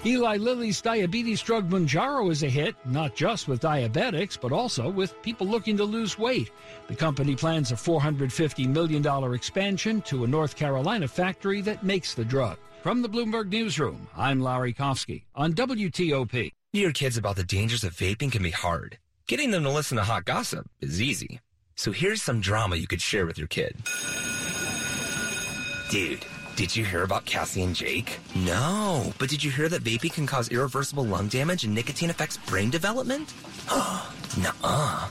Eli 0.04 0.36
Lilly's 0.36 0.80
diabetes 0.80 1.42
drug 1.42 1.68
Mounjaro 1.68 2.30
is 2.30 2.42
a 2.42 2.48
hit, 2.48 2.76
not 2.84 3.16
just 3.16 3.48
with 3.48 3.60
diabetics, 3.60 4.38
but 4.40 4.52
also 4.52 4.88
with 4.88 5.20
people 5.22 5.46
looking 5.46 5.76
to 5.76 5.84
lose 5.84 6.18
weight. 6.18 6.50
The 6.88 6.94
company 6.94 7.34
plans 7.34 7.72
a 7.72 7.74
$450 7.74 8.68
million 8.68 9.34
expansion 9.34 10.00
to 10.02 10.24
a 10.24 10.28
North 10.28 10.54
Carolina 10.54 11.08
factory 11.08 11.60
that 11.62 11.82
makes 11.82 12.14
the 12.14 12.24
drug. 12.24 12.58
From 12.82 13.00
the 13.00 13.08
Bloomberg 13.08 13.50
Newsroom, 13.50 14.06
I'm 14.14 14.40
Larry 14.40 14.74
Kofsky 14.74 15.22
on 15.34 15.54
WTOP. 15.54 16.52
Your 16.74 16.92
kids 16.92 17.16
about 17.16 17.36
the 17.36 17.44
dangers 17.44 17.84
of 17.84 17.94
vaping 17.94 18.30
can 18.30 18.42
be 18.42 18.50
hard. 18.50 18.98
Getting 19.26 19.52
them 19.52 19.62
to 19.64 19.70
listen 19.70 19.96
to 19.96 20.04
hot 20.04 20.26
gossip 20.26 20.66
is 20.82 21.00
easy. 21.00 21.40
So 21.76 21.92
here's 21.92 22.20
some 22.20 22.42
drama 22.42 22.76
you 22.76 22.86
could 22.86 23.00
share 23.00 23.24
with 23.24 23.38
your 23.38 23.46
kid. 23.46 23.74
Dude, 25.88 26.26
did 26.56 26.76
you 26.76 26.84
hear 26.84 27.04
about 27.04 27.24
Cassie 27.24 27.62
and 27.62 27.74
Jake? 27.74 28.18
No, 28.34 29.14
but 29.18 29.30
did 29.30 29.42
you 29.42 29.50
hear 29.50 29.70
that 29.70 29.82
vaping 29.82 30.12
can 30.12 30.26
cause 30.26 30.50
irreversible 30.50 31.06
lung 31.06 31.28
damage 31.28 31.64
and 31.64 31.74
nicotine 31.74 32.10
affects 32.10 32.36
brain 32.36 32.68
development? 32.68 33.32
Nuh-uh. 33.70 35.08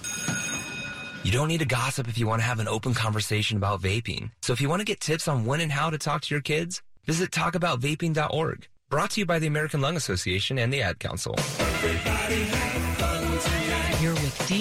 You 1.23 1.32
don't 1.32 1.47
need 1.47 1.62
to 1.62 1.65
gossip 1.65 2.08
if 2.08 2.19
you 2.19 2.28
want 2.28 2.41
to 2.41 2.45
have 2.45 2.60
an 2.60 2.67
open 2.67 2.93
conversation 2.93 3.58
about 3.58 3.82
vaping. 3.82 4.30
So 4.43 4.54
if 4.54 4.62
you 4.62 4.69
want 4.69 4.82
to 4.82 4.86
get 4.86 4.99
tips 4.99 5.28
on 5.28 5.43
when 5.43 5.60
and 5.60 5.71
how 5.71 5.89
to 5.89 5.97
talk 5.97 6.21
to 6.21 6.36
your 6.36 6.41
kids, 6.41 6.84
visit 7.08 7.32
talkaboutvaping.org. 7.32 8.67
Brought 8.91 9.10
to 9.12 9.21
you 9.21 9.26
by 9.26 9.39
the 9.39 9.47
American 9.47 9.82
Lung 9.82 9.95
Association 9.95 10.60
and 10.60 10.71
the 10.71 10.84
Ad 10.84 10.99
Council. 10.99 11.36
You're 14.04 14.12
with 14.16 14.48
Dean 14.50 14.60